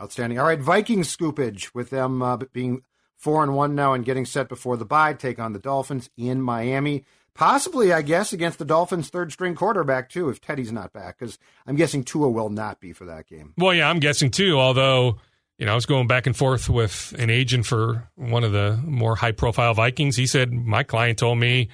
Outstanding. 0.00 0.38
All 0.38 0.46
right, 0.46 0.60
Vikings 0.60 1.14
scoopage 1.14 1.74
with 1.74 1.90
them 1.90 2.22
uh, 2.22 2.36
being 2.52 2.82
four 3.16 3.42
and 3.42 3.54
one 3.54 3.74
now 3.74 3.92
and 3.92 4.04
getting 4.04 4.24
set 4.24 4.48
before 4.48 4.76
the 4.76 4.84
bye, 4.84 5.12
take 5.12 5.38
on 5.38 5.52
the 5.52 5.58
Dolphins 5.58 6.08
in 6.16 6.40
Miami. 6.40 7.04
Possibly, 7.34 7.92
I 7.92 8.02
guess, 8.02 8.32
against 8.32 8.58
the 8.58 8.64
Dolphins' 8.64 9.10
third 9.10 9.30
string 9.30 9.54
quarterback 9.54 10.08
too, 10.08 10.28
if 10.28 10.40
Teddy's 10.40 10.72
not 10.72 10.92
back, 10.92 11.18
because 11.18 11.38
I'm 11.66 11.76
guessing 11.76 12.02
Tua 12.02 12.28
will 12.28 12.48
not 12.48 12.80
be 12.80 12.92
for 12.92 13.04
that 13.04 13.28
game. 13.28 13.54
Well, 13.56 13.74
yeah, 13.74 13.88
I'm 13.88 14.00
guessing 14.00 14.30
too. 14.30 14.58
Although, 14.58 15.18
you 15.58 15.66
know, 15.66 15.72
I 15.72 15.74
was 15.74 15.86
going 15.86 16.06
back 16.06 16.26
and 16.26 16.36
forth 16.36 16.68
with 16.70 17.14
an 17.18 17.30
agent 17.30 17.66
for 17.66 18.08
one 18.14 18.44
of 18.44 18.52
the 18.52 18.78
more 18.84 19.16
high 19.16 19.32
profile 19.32 19.74
Vikings. 19.74 20.16
He 20.16 20.26
said, 20.26 20.52
My 20.52 20.82
client 20.84 21.18
told 21.18 21.38
me, 21.38 21.68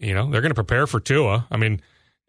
you 0.00 0.14
know, 0.14 0.30
they're 0.30 0.40
going 0.40 0.50
to 0.50 0.54
prepare 0.54 0.86
for 0.86 1.00
Tua. 1.00 1.46
I 1.50 1.56
mean, 1.56 1.80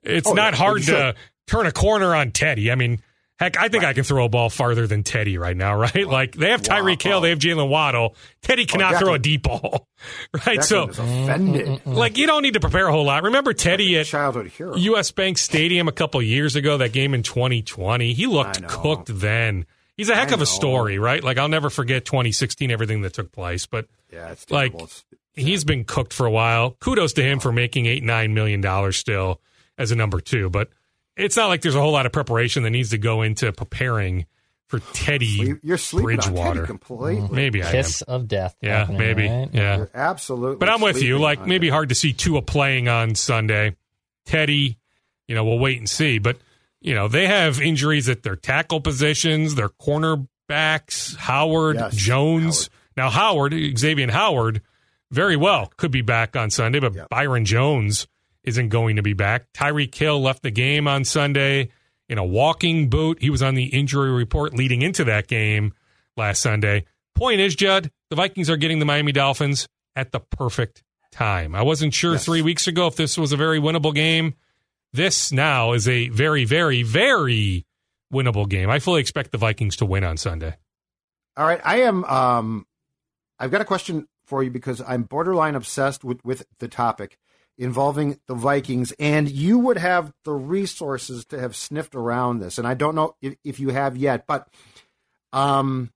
it's 0.04 0.28
Oh, 0.28 0.34
not 0.34 0.54
yeah, 0.54 0.58
hard 0.60 0.84
to 0.84 1.16
turn 1.48 1.66
a 1.66 1.72
corner 1.72 2.14
on 2.14 2.32
Teddy. 2.32 2.72
I 2.72 2.76
mean, 2.76 3.02
heck, 3.40 3.58
I 3.58 3.70
think 3.70 3.84
I 3.84 3.94
can 3.94 4.04
throw 4.04 4.26
a 4.26 4.30
ball 4.30 4.50
farther 4.50 4.86
than 4.88 5.04
Teddy 5.04 5.38
right 5.38 5.56
now, 5.56 5.76
right? 5.80 6.06
Like, 6.08 6.36
they 6.36 6.50
have 6.52 6.62
Tyreek 6.62 7.02
Hill, 7.02 7.22
they 7.22 7.30
have 7.30 7.40
Jaylen 7.40 7.70
Waddle. 7.70 8.16
Teddy 8.42 8.66
cannot 8.66 8.96
Declan. 8.96 9.00
throw 9.00 9.14
a 9.14 9.20
deep 9.20 9.44
ball, 9.44 9.88
right? 10.46 10.64
So, 10.64 10.84
offended. 10.90 11.86
like, 11.86 12.18
you 12.18 12.28
don't 12.28 12.42
need 12.44 12.54
to 12.56 12.60
prepare 12.60 12.88
a 12.88 12.92
whole 12.92 13.06
lot. 13.06 13.24
Remember 13.24 13.54
Teddy 13.54 13.98
at 13.98 14.06
Childhood 14.08 14.48
hero. 14.48 14.76
U.S. 14.76 15.12
Bank 15.12 15.38
Stadium 15.38 15.88
a 15.88 15.92
couple 15.94 16.22
years 16.22 16.56
ago, 16.56 16.78
that 16.78 16.92
game 16.94 17.14
in 17.14 17.24
2020. 17.24 18.14
He 18.14 18.28
looked 18.28 18.66
cooked 18.68 19.08
then. 19.20 19.66
He's 19.98 20.10
a 20.10 20.16
heck 20.16 20.30
I 20.30 20.34
of 20.36 20.40
a 20.40 20.42
know. 20.42 20.46
story, 20.46 21.00
right? 21.00 21.24
Like, 21.24 21.38
I'll 21.38 21.50
never 21.50 21.70
forget 21.70 22.06
2016, 22.06 22.70
everything 22.72 23.02
that 23.02 23.14
took 23.14 23.32
place. 23.32 23.66
But 23.66 23.88
yeah, 24.14 24.30
it's 24.32 24.50
like. 24.50 24.74
It's- 24.74 25.04
he's 25.34 25.64
been 25.64 25.84
cooked 25.84 26.14
for 26.14 26.26
a 26.26 26.32
while. 26.32 26.72
Kudos 26.80 27.14
to 27.14 27.22
him 27.24 27.40
for 27.40 27.52
making 27.52 27.86
eight, 27.86 28.02
nine 28.04 28.34
million 28.34 28.60
dollars 28.60 28.98
still 28.98 29.40
as 29.78 29.92
a 29.92 29.96
number 29.96 30.20
two. 30.20 30.50
But 30.50 30.70
it's 31.16 31.38
not 31.38 31.48
like 31.48 31.62
there's 31.62 31.76
a 31.76 31.80
whole 31.80 31.92
lot 31.92 32.08
of 32.08 32.12
preparation 32.12 32.64
that 32.64 32.72
needs 32.72 32.90
to 32.90 32.98
go 32.98 33.22
into 33.22 33.52
preparing 33.52 34.26
for 34.66 34.80
Teddy 34.94 35.54
You're 35.62 35.78
sleeping 35.78 36.12
on 36.12 36.18
Teddy 36.18 36.32
Bridgewater. 36.34 36.66
completely. 36.66 37.22
Mm-hmm. 37.22 37.36
Maybe 37.36 37.62
I 37.64 37.68
am. 37.68 37.72
Kiss 37.72 38.02
of 38.02 38.28
death. 38.28 38.56
Yeah, 38.62 38.88
maybe. 38.90 39.30
right? 39.30 39.48
Yeah. 39.54 39.78
You're 39.78 39.90
absolutely. 39.94 40.58
But 40.58 40.70
I'm 40.70 40.82
with 40.82 41.04
you. 41.04 41.20
Like 41.20 41.46
maybe 41.46 41.68
Teddy. 41.68 41.70
hard 41.74 41.90
to 41.90 41.96
see 41.96 42.14
Tua 42.14 42.42
playing 42.42 42.88
on 42.90 43.14
Sunday. 43.14 43.76
Teddy, 44.26 44.80
you 45.28 45.36
know, 45.36 45.46
we'll 45.46 45.60
wait 45.60 45.78
and 45.78 45.88
see. 45.90 46.18
But 46.18 46.38
you 46.82 46.94
know, 46.94 47.08
they 47.08 47.28
have 47.28 47.60
injuries 47.62 48.08
at 48.10 48.24
their 48.24 48.36
tackle 48.36 48.82
positions, 48.82 49.56
their 49.56 49.70
cornerbacks, 49.70 51.16
Howard, 51.18 51.76
Yes, 51.78 51.96
Jones. 51.96 52.70
Now 52.96 53.10
Howard, 53.10 53.54
Xavier 53.78 54.12
Howard, 54.12 54.62
very 55.12 55.36
well 55.36 55.72
could 55.78 55.92
be 55.92 56.02
back 56.02 56.36
on 56.36 56.50
Sunday, 56.50 56.80
but 56.80 56.94
Yep. 56.94 57.10
Byron 57.10 57.46
Jones 57.46 58.08
isn't 58.44 58.70
going 58.70 58.96
to 58.96 59.02
be 59.04 59.14
back. 59.14 59.46
Tyreek 59.54 59.94
Hill 59.94 60.22
left 60.22 60.42
the 60.44 60.52
game 60.52 60.88
on 60.88 61.04
Sunday 61.04 61.70
in 62.10 62.18
a 62.18 62.26
walking 62.26 62.90
boot. 62.90 63.22
He 63.22 63.30
was 63.30 63.44
on 63.44 63.56
the 63.56 63.66
injury 63.66 64.12
report 64.12 64.54
leading 64.54 64.82
into 64.82 65.04
that 65.06 65.28
game 65.28 65.74
last 66.16 66.42
Sunday. 66.42 66.86
Point 67.16 67.40
is, 67.42 67.56
Judd, 67.56 67.92
the 68.10 68.16
Vikings 68.16 68.50
are 68.50 68.58
getting 68.58 68.80
the 68.80 68.86
Miami 68.86 69.12
Dolphins 69.12 69.68
at 69.96 70.12
the 70.12 70.20
perfect 70.20 70.84
time. 71.12 71.56
I 71.56 71.62
wasn't 71.64 71.94
sure 71.94 72.14
Yes. 72.14 72.26
three 72.26 72.42
weeks 72.42 72.68
ago 72.68 72.88
if 72.88 72.96
this 72.96 73.18
was 73.18 73.32
a 73.32 73.38
very 73.38 73.60
winnable 73.60 73.94
game. 73.94 74.36
This 74.94 75.32
now 75.32 75.74
is 75.74 75.88
a 75.88 76.10
very, 76.10 76.46
very, 76.46 76.84
very 76.84 77.66
winnable 78.14 78.48
game. 78.48 78.70
I 78.70 78.80
fully 78.80 79.02
expect 79.02 79.32
the 79.32 79.38
Vikings 79.38 79.76
to 79.78 79.86
win 79.86 80.04
on 80.04 80.18
Sunday. 80.18 80.56
All 81.36 81.46
right, 81.46 81.62
I 81.64 81.82
am. 81.82 82.04
Um, 82.06 82.66
I've 83.40 83.52
got 83.52 83.62
a 83.62 83.66
question 83.66 84.08
for 84.26 84.44
you 84.44 84.50
because 84.50 84.82
I'm 84.86 85.04
borderline 85.04 85.56
obsessed 85.56 86.04
with 86.04 86.24
with 86.24 86.46
the 86.60 86.68
topic 86.68 87.18
involving 87.58 88.20
the 88.28 88.36
Vikings, 88.36 88.94
and 89.00 89.30
you 89.30 89.58
would 89.60 89.78
have 89.78 90.14
the 90.24 90.34
resources 90.34 91.26
to 91.26 91.40
have 91.40 91.56
sniffed 91.56 91.96
around 91.96 92.40
this, 92.40 92.58
and 92.58 92.68
I 92.68 92.74
don't 92.74 92.96
know 92.96 93.16
if, 93.22 93.36
if 93.44 93.60
you 93.60 93.70
have 93.70 93.98
yet, 93.98 94.26
but 94.28 94.48
um, 95.34 95.92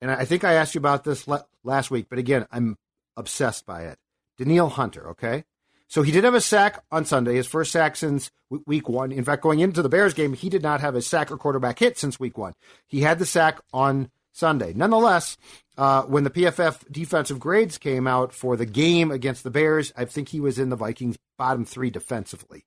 and 0.00 0.10
I 0.10 0.24
think 0.24 0.44
I 0.44 0.54
asked 0.54 0.74
you 0.74 0.78
about 0.80 1.04
this 1.04 1.26
le- 1.26 1.46
last 1.64 1.90
week, 1.90 2.06
but 2.08 2.18
again, 2.18 2.46
I'm 2.50 2.76
obsessed 3.16 3.66
by 3.66 3.82
it. 3.84 3.98
Danielle 4.38 4.68
Hunter, 4.68 5.08
okay. 5.10 5.44
So 5.88 6.02
he 6.02 6.12
did 6.12 6.24
have 6.24 6.34
a 6.34 6.40
sack 6.40 6.84
on 6.92 7.06
Sunday, 7.06 7.36
his 7.36 7.46
first 7.46 7.72
sack 7.72 7.96
since 7.96 8.30
week 8.66 8.88
one. 8.88 9.10
In 9.10 9.24
fact, 9.24 9.42
going 9.42 9.60
into 9.60 9.80
the 9.80 9.88
Bears 9.88 10.12
game, 10.14 10.34
he 10.34 10.50
did 10.50 10.62
not 10.62 10.82
have 10.82 10.94
a 10.94 11.02
sack 11.02 11.32
or 11.32 11.38
quarterback 11.38 11.78
hit 11.78 11.98
since 11.98 12.20
week 12.20 12.36
one. 12.36 12.52
He 12.86 13.00
had 13.00 13.18
the 13.18 13.26
sack 13.26 13.60
on 13.72 14.10
Sunday. 14.32 14.74
Nonetheless, 14.74 15.38
uh, 15.78 16.02
when 16.02 16.24
the 16.24 16.30
PFF 16.30 16.90
defensive 16.92 17.40
grades 17.40 17.78
came 17.78 18.06
out 18.06 18.34
for 18.34 18.56
the 18.56 18.66
game 18.66 19.10
against 19.10 19.44
the 19.44 19.50
Bears, 19.50 19.92
I 19.96 20.04
think 20.04 20.28
he 20.28 20.40
was 20.40 20.58
in 20.58 20.68
the 20.68 20.76
Vikings' 20.76 21.18
bottom 21.38 21.64
three 21.64 21.90
defensively. 21.90 22.66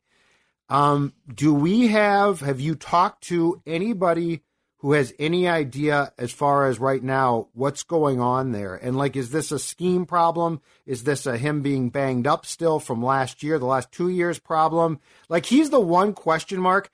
Um, 0.68 1.14
do 1.32 1.54
we 1.54 1.88
have, 1.88 2.40
have 2.40 2.60
you 2.60 2.76
talked 2.76 3.24
to 3.26 3.62
anybody 3.68 4.42
who 4.82 4.94
has 4.94 5.14
any 5.20 5.48
idea 5.48 6.12
as 6.18 6.32
far 6.32 6.66
as 6.66 6.80
right 6.80 7.04
now 7.04 7.48
what's 7.54 7.84
going 7.84 8.20
on 8.20 8.52
there? 8.52 8.74
And 8.74 8.98
like, 8.98 9.16
is 9.16 9.30
this 9.30 9.52
a 9.52 9.60
scheme 9.60 10.08
problem? 10.08 10.60
Is 10.88 11.04
this 11.04 11.28
a 11.28 11.38
him 11.38 11.62
being 11.62 11.90
banged 11.90 12.26
up 12.26 12.48
still 12.48 12.80
from 12.80 13.04
last 13.04 13.44
year, 13.44 13.60
the 13.60 13.68
last 13.68 13.92
two 13.92 14.10
years 14.10 14.40
problem? 14.40 15.00
Like, 15.30 15.46
he's 15.46 15.70
the 15.70 15.80
one 15.80 16.14
question 16.14 16.60
mark. 16.60 16.90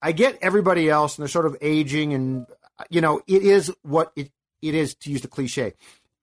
I 0.00 0.12
get 0.12 0.38
everybody 0.40 0.88
else 0.88 1.16
and 1.16 1.22
they're 1.22 1.28
sort 1.28 1.44
of 1.44 1.58
aging 1.60 2.14
and, 2.14 2.46
you 2.88 3.02
know, 3.02 3.20
it 3.26 3.42
is 3.42 3.70
what 3.82 4.12
it, 4.16 4.30
it 4.62 4.74
is 4.74 4.94
to 4.94 5.10
use 5.10 5.20
the 5.20 5.28
cliche. 5.28 5.74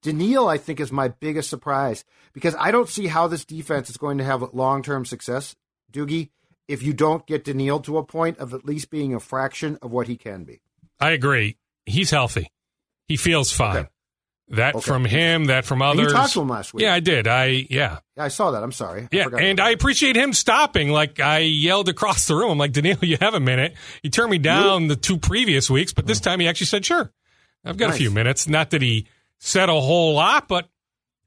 Danielle, 0.02 0.50
I 0.50 0.58
think, 0.58 0.80
is 0.80 0.92
my 0.92 1.10
biggest 1.10 1.48
surprise 1.48 2.06
because 2.34 2.56
I 2.58 2.72
don't 2.72 2.90
see 2.90 3.06
how 3.06 3.28
this 3.28 3.46
defense 3.46 3.88
is 3.88 3.98
going 3.98 4.18
to 4.18 4.24
have 4.24 4.52
long 4.52 4.82
term 4.82 5.06
success, 5.06 5.56
Doogie, 5.92 6.32
if 6.68 6.82
you 6.82 6.92
don't 6.92 7.28
get 7.28 7.44
Danielle 7.44 7.82
to 7.82 8.00
a 8.00 8.04
point 8.04 8.40
of 8.40 8.52
at 8.56 8.66
least 8.66 8.90
being 8.90 9.14
a 9.14 9.20
fraction 9.20 9.78
of 9.84 9.92
what 9.92 10.08
he 10.08 10.18
can 10.18 10.44
be. 10.44 10.62
I 11.00 11.12
agree. 11.12 11.58
He's 11.86 12.12
healthy. 12.12 12.52
He 13.08 13.18
feels 13.18 13.52
fine. 13.52 13.78
Okay. 13.78 13.90
That 14.50 14.76
Okay. 14.76 14.86
from 14.86 15.06
him, 15.06 15.46
that 15.46 15.66
from 15.66 15.82
And 15.82 16.00
you 16.00 16.10
talked 16.10 16.34
to 16.34 16.42
him 16.42 16.50
last 16.50 16.74
week. 16.74 16.84
Yeah, 16.84 16.94
I 16.94 17.00
did. 17.00 17.28
I 17.28 17.66
yeah. 17.70 18.00
Yeah, 18.16 18.24
I 18.26 18.28
saw 18.28 18.52
that. 18.52 18.62
I'm 18.62 18.72
sorry. 18.72 19.04
I 19.04 19.08
Yeah, 19.12 19.24
forgot 19.24 19.42
and 19.42 19.60
I 19.60 19.70
appreciate 19.72 20.16
him 20.16 20.34
stopping. 20.34 20.90
Like 20.90 21.20
I 21.20 21.40
yelled 21.40 21.90
across 21.90 22.28
the 22.28 22.36
room, 22.36 22.52
I'm 22.52 22.58
like, 22.58 22.74
Danielle, 22.74 23.00
you 23.02 23.18
have 23.22 23.34
a 23.34 23.40
minute. 23.40 23.74
He 24.04 24.10
turned 24.10 24.30
me 24.30 24.38
down 24.38 24.88
the 24.88 24.96
two 24.96 25.18
previous 25.18 25.70
weeks, 25.70 25.94
but 25.94 26.06
this 26.06 26.20
mm. 26.20 26.24
time 26.24 26.40
he 26.42 26.48
actually 26.48 26.68
said, 26.68 26.86
"Sure, 26.86 27.12
I've 27.66 27.78
got 27.78 27.92
a 27.92 27.94
few 27.94 28.12
minutes." 28.12 28.48
Not 28.48 28.70
that 28.72 28.82
he 28.82 29.08
said 29.40 29.70
a 29.70 29.80
whole 29.80 30.14
lot, 30.14 30.48
but 30.48 30.68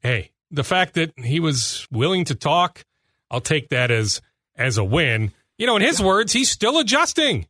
hey, 0.03 0.33
the 0.51 0.65
fact 0.65 0.95
that 0.95 1.19
he 1.19 1.41
was 1.41 1.89
willing 1.91 2.25
to 2.27 2.35
talk, 2.35 2.85
I'll 3.31 3.41
take 3.41 3.71
that 3.71 3.91
as 3.91 4.21
as 4.57 4.79
a 4.79 4.85
win. 4.85 5.33
You 5.59 5.67
know, 5.67 5.77
in 5.77 5.83
his 5.83 6.01
words, 6.01 6.33
he's 6.33 6.51
still 6.51 6.79
adjusting 6.79 7.47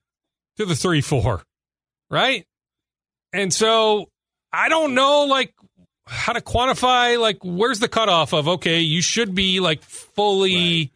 to 0.56 0.64
the 0.64 0.76
three 0.76 1.00
four, 1.00 1.42
right? 2.10 2.46
And 3.32 3.52
so 3.52 4.08
I 4.52 4.68
don't 4.68 4.94
know, 4.94 5.24
like 5.24 5.54
how 6.06 6.32
to 6.32 6.40
quantify 6.40 7.18
like 7.18 7.38
where's 7.42 7.80
the 7.80 7.88
cutoff 7.88 8.32
of 8.32 8.46
okay 8.46 8.78
you 8.80 9.02
should 9.02 9.34
be 9.34 9.58
like 9.58 9.82
fully 9.82 10.92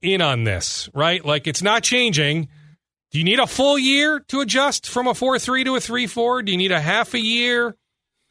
in 0.00 0.20
on 0.22 0.44
this 0.44 0.88
right? 0.94 1.24
Like 1.24 1.46
it's 1.46 1.62
not 1.62 1.82
changing. 1.82 2.48
Do 3.10 3.18
you 3.18 3.24
need 3.24 3.38
a 3.38 3.46
full 3.46 3.78
year 3.78 4.20
to 4.28 4.40
adjust 4.40 4.88
from 4.88 5.06
a 5.06 5.12
4-3 5.12 5.64
to 5.66 5.76
a 5.76 5.78
3-4 5.78 6.44
do 6.44 6.52
you 6.52 6.58
need 6.58 6.72
a 6.72 6.80
half 6.80 7.14
a 7.14 7.20
year? 7.20 7.76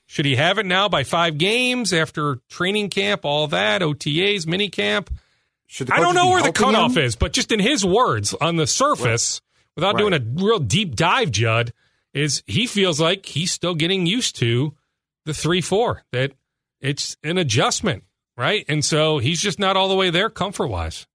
Should 0.08 0.26
he 0.26 0.36
have 0.36 0.58
it 0.58 0.66
now 0.66 0.90
by 0.90 1.04
five 1.04 1.38
games 1.38 1.94
after 1.94 2.40
training 2.50 2.90
camp 2.90 3.24
all 3.24 3.48
that 3.48 3.82
otas 3.82 4.46
mini 4.46 4.70
camp? 4.70 5.10
I 5.90 6.00
don't 6.00 6.14
know 6.14 6.30
where 6.30 6.44
the 6.44 6.52
cutoff 6.52 6.98
him? 6.98 7.04
is 7.04 7.16
but 7.16 7.34
just 7.34 7.52
in 7.52 7.60
his 7.60 7.86
words 7.86 8.34
on 8.34 8.58
the 8.58 8.68
surface 8.68 9.42
without 9.76 9.98
doing 9.98 10.14
a 10.14 10.20
real 10.20 10.60
deep 10.60 10.96
dive 10.96 11.32
judd 11.32 11.72
is 12.14 12.44
he 12.48 12.68
feels 12.68 13.00
like 13.00 13.26
he's 13.26 13.52
still 13.52 13.76
getting 13.76 14.06
used 14.06 14.36
to 14.38 14.74
the 15.26 15.34
three 15.34 15.62
four 15.62 16.04
that 16.12 16.32
it's 16.82 17.18
an 17.24 17.38
adjustment 17.38 18.04
right 18.38 18.66
and 18.68 18.84
so 18.84 19.18
he's 19.20 19.42
just 19.42 19.60
not 19.60 19.78
all 19.78 19.88
the 19.90 19.96
way 19.96 20.10
there 20.10 20.30
comfort 20.30 20.68
wise 20.68 21.08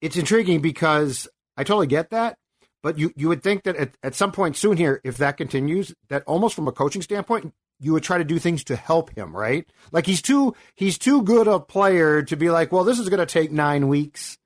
It's 0.00 0.16
intriguing 0.16 0.60
because 0.60 1.28
I 1.56 1.64
totally 1.64 1.88
get 1.88 2.10
that, 2.10 2.38
but 2.84 2.98
you, 2.98 3.12
you 3.16 3.28
would 3.28 3.42
think 3.42 3.64
that 3.64 3.74
at, 3.76 3.90
at 4.02 4.14
some 4.14 4.30
point 4.30 4.56
soon 4.56 4.76
here, 4.76 5.00
if 5.02 5.16
that 5.16 5.36
continues, 5.36 5.92
that 6.08 6.22
almost 6.24 6.54
from 6.54 6.68
a 6.68 6.72
coaching 6.72 7.02
standpoint, 7.02 7.52
you 7.80 7.92
would 7.92 8.04
try 8.04 8.18
to 8.18 8.24
do 8.24 8.38
things 8.38 8.62
to 8.64 8.76
help 8.76 9.10
him, 9.16 9.36
right? 9.36 9.68
Like 9.90 10.06
he's 10.06 10.22
too 10.22 10.54
he's 10.76 10.98
too 10.98 11.22
good 11.22 11.48
a 11.48 11.58
player 11.58 12.22
to 12.22 12.36
be 12.36 12.50
like, 12.50 12.70
well, 12.70 12.84
this 12.84 13.00
is 13.00 13.08
going 13.08 13.18
to 13.18 13.26
take 13.26 13.50
nine 13.50 13.88
weeks. 13.88 14.38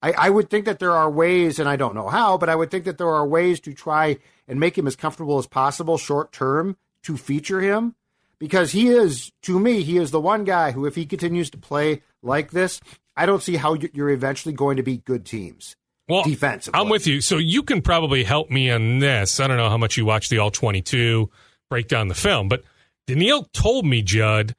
I, 0.00 0.12
I 0.12 0.30
would 0.30 0.48
think 0.50 0.66
that 0.66 0.78
there 0.78 0.92
are 0.92 1.10
ways, 1.10 1.58
and 1.58 1.68
I 1.68 1.76
don't 1.76 1.94
know 1.94 2.08
how, 2.08 2.38
but 2.38 2.48
I 2.48 2.54
would 2.54 2.70
think 2.70 2.84
that 2.84 2.98
there 2.98 3.08
are 3.08 3.26
ways 3.26 3.58
to 3.60 3.74
try 3.74 4.18
and 4.48 4.60
make 4.60 4.76
him 4.76 4.86
as 4.86 4.96
comfortable 4.96 5.38
as 5.38 5.46
possible 5.46 5.98
short 5.98 6.32
term 6.32 6.76
to 7.02 7.16
feature 7.16 7.60
him 7.60 7.94
because 8.38 8.72
he 8.72 8.88
is, 8.88 9.32
to 9.42 9.58
me, 9.58 9.82
he 9.82 9.96
is 9.98 10.10
the 10.10 10.20
one 10.20 10.44
guy 10.44 10.72
who, 10.72 10.84
if 10.86 10.94
he 10.96 11.06
continues 11.06 11.50
to 11.50 11.58
play 11.58 12.02
like 12.22 12.50
this, 12.50 12.80
I 13.16 13.26
don't 13.26 13.42
see 13.42 13.56
how 13.56 13.74
you- 13.74 13.90
you're 13.92 14.10
eventually 14.10 14.52
going 14.54 14.76
to 14.76 14.82
beat 14.82 15.04
good 15.04 15.24
teams. 15.24 15.76
well 16.08 16.22
Defensively. 16.24 16.78
i'm 16.78 16.90
with 16.90 17.06
you 17.06 17.22
so 17.22 17.38
you 17.38 17.62
can 17.62 17.80
probably 17.80 18.24
help 18.24 18.50
me 18.50 18.70
on 18.70 18.98
this 18.98 19.40
i 19.40 19.46
don't 19.46 19.56
know 19.56 19.70
how 19.70 19.78
much 19.78 19.96
you 19.96 20.04
watch 20.04 20.28
the 20.28 20.36
all 20.36 20.50
22 20.50 21.30
break 21.70 21.88
down 21.88 22.08
the 22.08 22.14
film 22.14 22.46
but 22.46 22.62
danielle 23.06 23.44
told 23.54 23.86
me 23.86 24.02
judd 24.02 24.54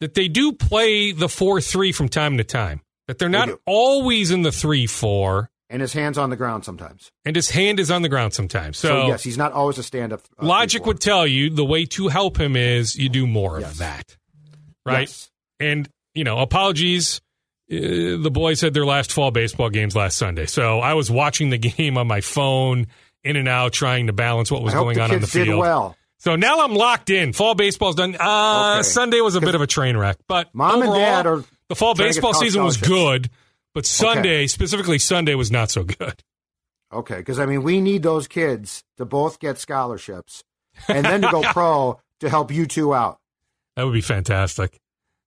that 0.00 0.14
they 0.14 0.28
do 0.28 0.50
play 0.50 1.12
the 1.12 1.26
4-3 1.26 1.94
from 1.94 2.08
time 2.08 2.38
to 2.38 2.44
time 2.44 2.80
that 3.06 3.18
they're 3.18 3.28
not 3.28 3.50
always 3.66 4.30
in 4.30 4.40
the 4.40 4.48
3-4 4.50 5.48
And 5.70 5.82
his 5.82 5.92
hands 5.92 6.16
on 6.16 6.30
the 6.30 6.36
ground 6.36 6.64
sometimes. 6.64 7.10
and 7.26 7.36
his 7.36 7.50
hand 7.50 7.78
is 7.78 7.90
on 7.90 8.00
the 8.02 8.08
ground 8.08 8.32
sometimes 8.34 8.78
So, 8.78 8.88
so, 8.88 9.06
yes, 9.08 9.22
he's 9.22 9.36
not 9.36 9.52
always 9.52 9.76
a 9.78 9.82
stand 9.82 10.12
up. 10.14 10.22
logic 10.40 10.86
would 10.86 11.00
tell 11.00 11.26
you 11.26 11.50
the 11.50 11.64
way 11.64 11.84
to 11.86 12.08
help 12.08 12.40
him 12.40 12.56
is 12.56 12.96
you 12.96 13.08
do 13.10 13.26
more 13.26 13.60
Yes. 13.60 13.72
of 13.72 13.78
that 13.78 14.16
right 14.86 15.08
Yes. 15.08 15.30
and 15.60 15.88
you 16.14 16.24
know 16.24 16.38
apologies 16.38 17.20
uh, 17.70 17.74
the 17.76 18.30
boys 18.32 18.62
had 18.62 18.72
their 18.72 18.86
last 18.86 19.12
fall 19.12 19.30
baseball 19.30 19.68
games 19.68 19.94
last 19.94 20.16
sunday 20.16 20.46
so 20.46 20.80
i 20.80 20.94
was 20.94 21.10
watching 21.10 21.50
the 21.50 21.58
game 21.76 21.98
on 21.98 22.06
my 22.06 22.22
phone 22.22 22.86
in 23.22 23.36
and 23.36 23.46
out 23.48 23.72
trying 23.74 24.06
to 24.06 24.12
balance 24.14 24.50
what 24.50 24.62
was 24.62 24.72
going 24.72 24.98
on 24.98 25.10
on 25.12 25.20
the 25.20 25.26
field 25.26 25.58
well. 25.60 25.94
so 26.18 26.34
now 26.34 26.60
i'm 26.60 26.74
locked 26.74 27.10
in 27.10 27.34
fall 27.34 27.54
baseball's 27.54 27.94
done 27.94 28.16
uh, 28.18 28.76
Okay. 28.78 28.84
sunday 28.84 29.20
was 29.20 29.34
a 29.34 29.40
bit 29.42 29.54
of 29.54 29.60
a 29.60 29.66
train 29.66 29.96
wreck 29.98 30.16
but 30.28 30.48
Mom 30.54 30.80
and 30.80 30.94
dad 30.94 31.26
are 31.26 31.44
the 31.68 31.74
fall 31.74 31.94
trying 31.94 32.08
to 32.08 32.14
get 32.14 32.22
baseball 32.22 32.32
season 32.32 32.64
was 32.64 32.78
good 32.78 33.28
but 33.78 33.86
sunday 33.86 34.46
specifically 34.46 34.98
sunday 34.98 35.34
was 35.34 35.50
not 35.50 35.70
so 35.70 35.84
good 35.84 36.22
Okay, 36.90 37.16
because 37.18 37.38
I 37.38 37.44
mean, 37.44 37.62
we 37.62 37.82
need 37.82 38.02
those 38.02 38.26
kids 38.26 38.82
to 38.96 39.04
both 39.04 39.40
get 39.40 39.58
scholarships 39.58 40.42
and 40.88 41.04
then 41.04 41.20
to 41.20 41.28
go 41.30 41.42
pro 41.52 42.00
to 42.20 42.30
help 42.30 42.50
you 42.50 42.64
two 42.64 42.94
out. 42.94 43.18
that 43.76 43.82
would 43.84 43.92
be 43.92 44.00
fantastic 44.00 44.78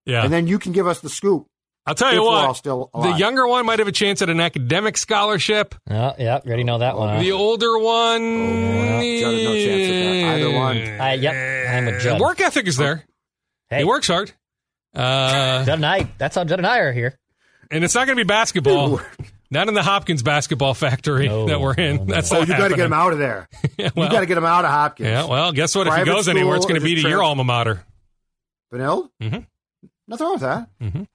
yeah 0.08 0.24
And 0.24 0.34
then 0.34 0.48
you 0.48 0.58
can 0.58 0.72
give 0.72 0.88
us 0.88 1.02
the 1.02 1.10
scoop. 1.10 1.46
i'll 1.86 1.94
tell 1.94 2.12
you 2.16 2.24
what 2.24 2.56
still 2.58 2.90
the 2.96 3.12
younger 3.12 3.48
one 3.48 3.68
might 3.68 3.78
have 3.78 3.88
a 3.88 3.92
chance 3.92 4.24
at 4.24 4.30
an 4.32 4.40
academic 4.40 4.98
scholarship 4.98 5.76
Oh, 5.88 6.14
yeah, 6.18 6.40
you 6.44 6.48
already 6.50 6.64
know 6.64 6.80
that 6.80 6.98
one. 6.98 7.10
huh? 7.10 7.20
The 7.20 7.32
older 7.32 7.78
one, 7.78 8.24
well, 8.24 9.02
Judd 9.22 9.34
no 9.44 9.54
chance 9.54 9.92
at 9.92 10.00
that. 10.02 10.36
Either 10.36 10.52
one. 10.52 10.78
I- 11.00 11.14
yep, 11.14 11.70
I'm 11.76 11.86
with 11.86 12.02
Judd. 12.02 12.20
Work 12.20 12.42
ethic 12.42 12.66
is 12.68 12.78
there. 12.78 13.06
Hey, 13.70 13.80
He 13.80 13.84
works 13.84 14.08
hard, 14.08 14.32
uh, 14.96 15.64
Judd 15.64 15.76
and 15.78 15.86
I, 15.86 16.12
that's 16.18 16.36
how 16.36 16.44
Judd 16.44 16.60
and 16.60 16.66
I 16.68 16.80
are 16.80 16.92
here. 16.92 17.20
And 17.71 17.84
it's 17.84 17.95
not 17.95 18.05
going 18.05 18.17
to 18.17 18.23
be 18.23 18.27
basketball. 18.27 18.99
Not 19.49 19.67
in 19.67 19.73
the 19.73 19.84
Hopkins 19.84 20.23
basketball 20.23 20.73
factory 20.73 21.27
No, 21.27 21.47
that 21.47 21.60
we're 21.60 21.73
in. 21.73 21.95
no, 21.97 22.03
no. 22.03 22.13
That's 22.13 22.31
Oh, 22.31 22.39
not 22.39 22.47
you 22.47 22.53
got 22.57 22.67
to 22.69 22.75
get 22.75 22.86
him 22.86 22.93
out 22.93 23.12
of 23.13 23.19
there. 23.19 23.47
Yeah, 23.77 23.89
well, 23.95 24.05
you 24.07 24.12
got 24.12 24.19
to 24.21 24.25
get 24.25 24.38
him 24.38 24.45
out 24.45 24.63
of 24.63 24.71
Hopkins. 24.71 25.07
yeah, 25.10 25.25
well, 25.25 25.51
guess 25.51 25.73
what? 25.75 25.88
If 25.88 25.95
he 25.95 26.03
goes 26.05 26.27
anywhere, 26.29 26.55
it's 26.55 26.65
going 26.65 26.79
to 26.79 26.84
be 26.84 26.95
to 26.95 27.01
just 27.01 27.10
your 27.10 27.23
alma 27.23 27.43
mater. 27.43 27.84
Benilde? 28.71 29.10
Mhm. 29.21 29.45
Nothing 30.07 30.25
wrong 30.25 30.34
with 30.34 30.41
that. 30.41 30.69
Mhm. 30.81 31.07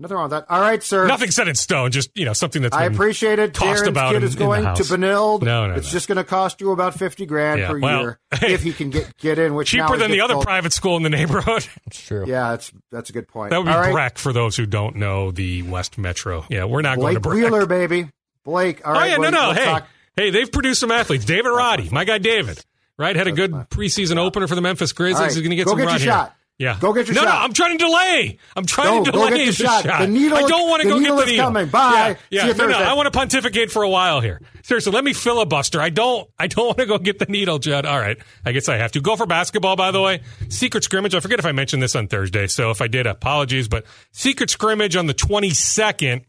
Nothing 0.00 0.14
wrong 0.16 0.30
with 0.30 0.30
that. 0.30 0.46
All 0.48 0.60
right, 0.60 0.80
sir. 0.80 1.08
Nothing 1.08 1.32
set 1.32 1.48
in 1.48 1.56
stone. 1.56 1.90
Just 1.90 2.16
you 2.16 2.24
know 2.24 2.32
something 2.32 2.62
that's 2.62 2.74
I 2.76 2.84
been- 2.86 2.94
appreciate 2.94 3.40
it. 3.40 3.52
tossed 3.52 3.82
Darren's 3.82 3.88
about 3.88 4.12
kid 4.12 4.18
in- 4.18 4.28
is 4.28 4.36
going 4.36 4.62
to 4.62 4.68
house. 4.68 4.90
Benilde. 4.90 5.42
No, 5.42 5.66
no, 5.66 5.74
It's 5.74 5.88
no. 5.88 5.92
just 5.92 6.06
going 6.06 6.16
to 6.18 6.24
cost 6.24 6.60
you 6.60 6.70
about 6.70 6.94
fifty 6.94 7.26
grand 7.26 7.58
Yeah, 7.60 7.68
per 7.70 7.78
well, 7.80 8.00
year 8.02 8.18
hey. 8.34 8.52
if 8.54 8.62
he 8.62 8.72
can 8.72 8.90
get 8.90 9.16
get 9.16 9.38
in. 9.40 9.54
Which 9.54 9.68
cheaper 9.70 9.94
is 9.94 10.00
than 10.00 10.12
the 10.12 10.20
other 10.20 10.34
difficult. 10.34 10.46
private 10.46 10.72
school 10.72 10.96
in 10.96 11.02
the 11.02 11.10
neighborhood. 11.10 11.66
It's 11.88 12.00
true. 12.06 12.24
Yeah, 12.28 12.50
that's 12.50 12.70
that's 12.92 13.10
a 13.10 13.12
good 13.12 13.26
point. 13.26 13.50
That 13.50 13.58
would 13.58 13.66
be 13.66 13.72
All 13.72 13.80
right, 13.80 13.92
Breck 13.92 14.18
for 14.18 14.32
those 14.32 14.56
who 14.56 14.66
don't 14.66 14.96
know 14.96 15.30
the 15.32 15.62
West 15.62 15.98
Metro. 15.98 16.44
Yeah, 16.48 16.64
we're 16.66 16.82
not 16.82 16.98
going 16.98 17.14
to 17.14 17.20
Breck. 17.20 17.34
Wheeler, 17.34 17.66
baby. 17.66 18.08
Blake. 18.44 18.86
All 18.86 18.94
oh 18.94 18.98
right. 19.00 19.10
yeah, 19.10 19.18
we'll- 19.18 19.30
no, 19.32 19.40
no. 19.40 19.46
we'll 19.48 19.56
hey, 19.56 19.64
talk- 19.64 19.86
hey, 20.16 20.30
they've 20.30 20.50
produced 20.52 20.78
some 20.80 20.92
athletes. 20.92 21.24
David 21.24 21.48
Roddy, 21.50 21.88
my 21.90 22.04
guy 22.04 22.18
David, 22.18 22.64
right, 22.96 23.16
had 23.16 23.26
a 23.26 23.32
good 23.32 23.50
preseason 23.52 24.16
opener 24.16 24.46
for 24.46 24.54
the 24.54 24.60
Memphis 24.62 24.92
Grizzlies. 24.92 25.16
All 25.16 25.22
right, 25.22 25.32
He's 25.32 25.40
going 25.40 25.50
to 25.50 25.56
get 25.56 25.64
go 25.64 25.72
some 25.72 25.78
get 25.78 25.86
run 25.86 25.98
here. 25.98 26.06
shot. 26.08 26.36
Yeah, 26.58 26.76
Go 26.80 26.92
get 26.92 27.06
your 27.06 27.14
no, 27.14 27.22
shot. 27.22 27.34
No, 27.34 27.40
I'm 27.40 27.52
trying 27.52 27.78
to 27.78 27.84
delay. 27.84 28.38
I'm 28.56 28.66
trying 28.66 28.98
Go, 28.98 29.04
to 29.04 29.12
go 29.12 29.18
delay 29.28 29.44
get 29.44 29.46
your 29.46 29.52
shot. 29.68 29.84
The 29.84 30.08
needle- 30.08 30.38
I 30.38 30.42
don't 30.42 30.68
want 30.68 30.82
to 30.82 30.88
go 30.88 30.98
get 30.98 31.12
is 31.12 31.18
the 31.20 31.26
needle. 31.26 31.44
coming. 31.44 31.68
Bye. 31.68 32.16
Yeah, 32.30 32.46
yeah. 32.48 32.52
no, 32.52 32.66
no. 32.66 32.78
I 32.78 32.94
want 32.94 33.06
to 33.06 33.12
pontificate 33.12 33.70
for 33.70 33.84
a 33.84 33.88
while 33.88 34.20
here. 34.20 34.42
Seriously, 34.64 34.90
let 34.90 35.04
me 35.04 35.12
filibuster. 35.12 35.80
I 35.80 35.90
don't. 35.90 36.28
I 36.36 36.48
don't 36.48 36.66
want 36.66 36.78
to 36.78 36.86
go 36.86 36.98
get 36.98 37.20
the 37.20 37.26
needle, 37.26 37.60
Judd. 37.60 37.86
All 37.86 38.00
right. 38.00 38.18
I 38.44 38.50
guess 38.50 38.68
I 38.68 38.76
have 38.76 38.90
to 38.92 39.00
go 39.00 39.14
for 39.14 39.24
basketball. 39.24 39.76
By 39.76 39.92
the 39.92 40.00
way, 40.00 40.20
secret 40.48 40.82
scrimmage. 40.82 41.14
I 41.14 41.20
forget 41.20 41.38
if 41.38 41.46
I 41.46 41.52
mentioned 41.52 41.80
this 41.80 41.94
on 41.94 42.08
Thursday. 42.08 42.48
So 42.48 42.72
if 42.72 42.82
I 42.82 42.88
did, 42.88 43.06
apologies. 43.06 43.68
But 43.68 43.84
secret 44.10 44.50
scrimmage 44.50 44.96
on 44.96 45.06
the 45.06 45.14
22nd 45.14 46.24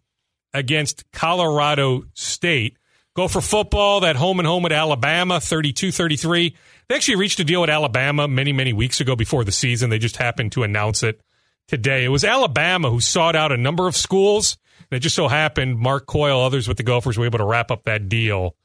against 0.53 1.11
Colorado 1.11 2.03
State. 2.13 2.77
Go 3.15 3.27
for 3.27 3.41
football, 3.41 4.01
that 4.01 4.15
home 4.15 4.39
and 4.39 4.47
home 4.47 4.65
at 4.65 4.71
Alabama, 4.71 5.39
32 5.41 5.91
33. 5.91 6.55
They 6.89 6.95
actually 6.95 7.17
reached 7.17 7.39
a 7.39 7.43
deal 7.43 7.61
with 7.61 7.69
Alabama 7.69 8.27
many, 8.27 8.51
many 8.51 8.73
weeks 8.73 8.99
ago 8.99 9.15
before 9.15 9.43
the 9.43 9.51
season. 9.51 9.91
They 9.91 9.99
just 9.99 10.17
happened 10.17 10.53
to 10.53 10.63
announce 10.63 11.03
it 11.03 11.21
today. 11.67 12.03
It 12.03 12.09
was 12.09 12.23
Alabama 12.23 12.89
who 12.89 12.99
sought 12.99 13.35
out 13.35 13.51
a 13.51 13.57
number 13.57 13.87
of 13.87 13.95
schools. 13.95 14.57
It 14.89 14.99
just 14.99 15.15
so 15.15 15.27
happened 15.27 15.77
Mark 15.77 16.07
Coyle, 16.07 16.41
others 16.41 16.67
with 16.67 16.77
the 16.77 16.83
Gophers 16.83 17.15
were 17.15 17.25
able 17.25 17.37
to 17.37 17.45
wrap 17.45 17.69
up 17.69 17.83
that 17.83 18.09
deal. 18.09 18.55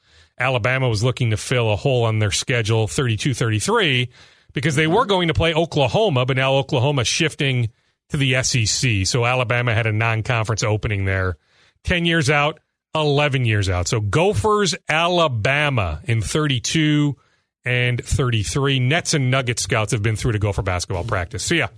Alabama 0.41 0.89
was 0.89 1.05
looking 1.05 1.31
to 1.31 1.37
fill 1.37 1.71
a 1.71 1.77
hole 1.77 2.05
on 2.05 2.19
their 2.19 2.31
schedule, 2.31 2.89
32 2.89 3.35
33, 3.35 4.09
because 4.55 4.75
they 4.75 4.87
were 4.87 5.05
going 5.05 5.29
to 5.29 5.35
play 5.35 5.53
Oklahoma, 5.53 6.25
but 6.25 6.39
now 6.39 6.55
Oklahoma's 6.55 7.07
shifting 7.07 7.69
to 8.09 8.17
the 8.17 8.43
SEC. 8.43 9.07
So 9.07 9.27
Alabama 9.27 9.75
had 9.75 9.87
a 9.87 9.93
non 9.93 10.23
conference 10.23 10.63
opening 10.63 11.05
there. 11.05 11.37
10 11.85 12.07
years 12.07 12.31
out, 12.31 12.59
11 12.95 13.45
years 13.45 13.69
out. 13.69 13.87
So 13.87 14.01
Gophers, 14.01 14.75
Alabama 14.89 16.01
in 16.05 16.23
32 16.23 17.17
and 17.65 18.05
33. 18.05 18.81
Nets 18.81 19.15
and 19.15 19.31
Nugget 19.31 19.59
scouts 19.59 19.93
have 19.93 20.03
been 20.03 20.17
through 20.17 20.33
to 20.33 20.39
Gopher 20.39 20.63
basketball 20.63 21.05
practice. 21.05 21.45
See 21.45 21.59
ya. 21.59 21.69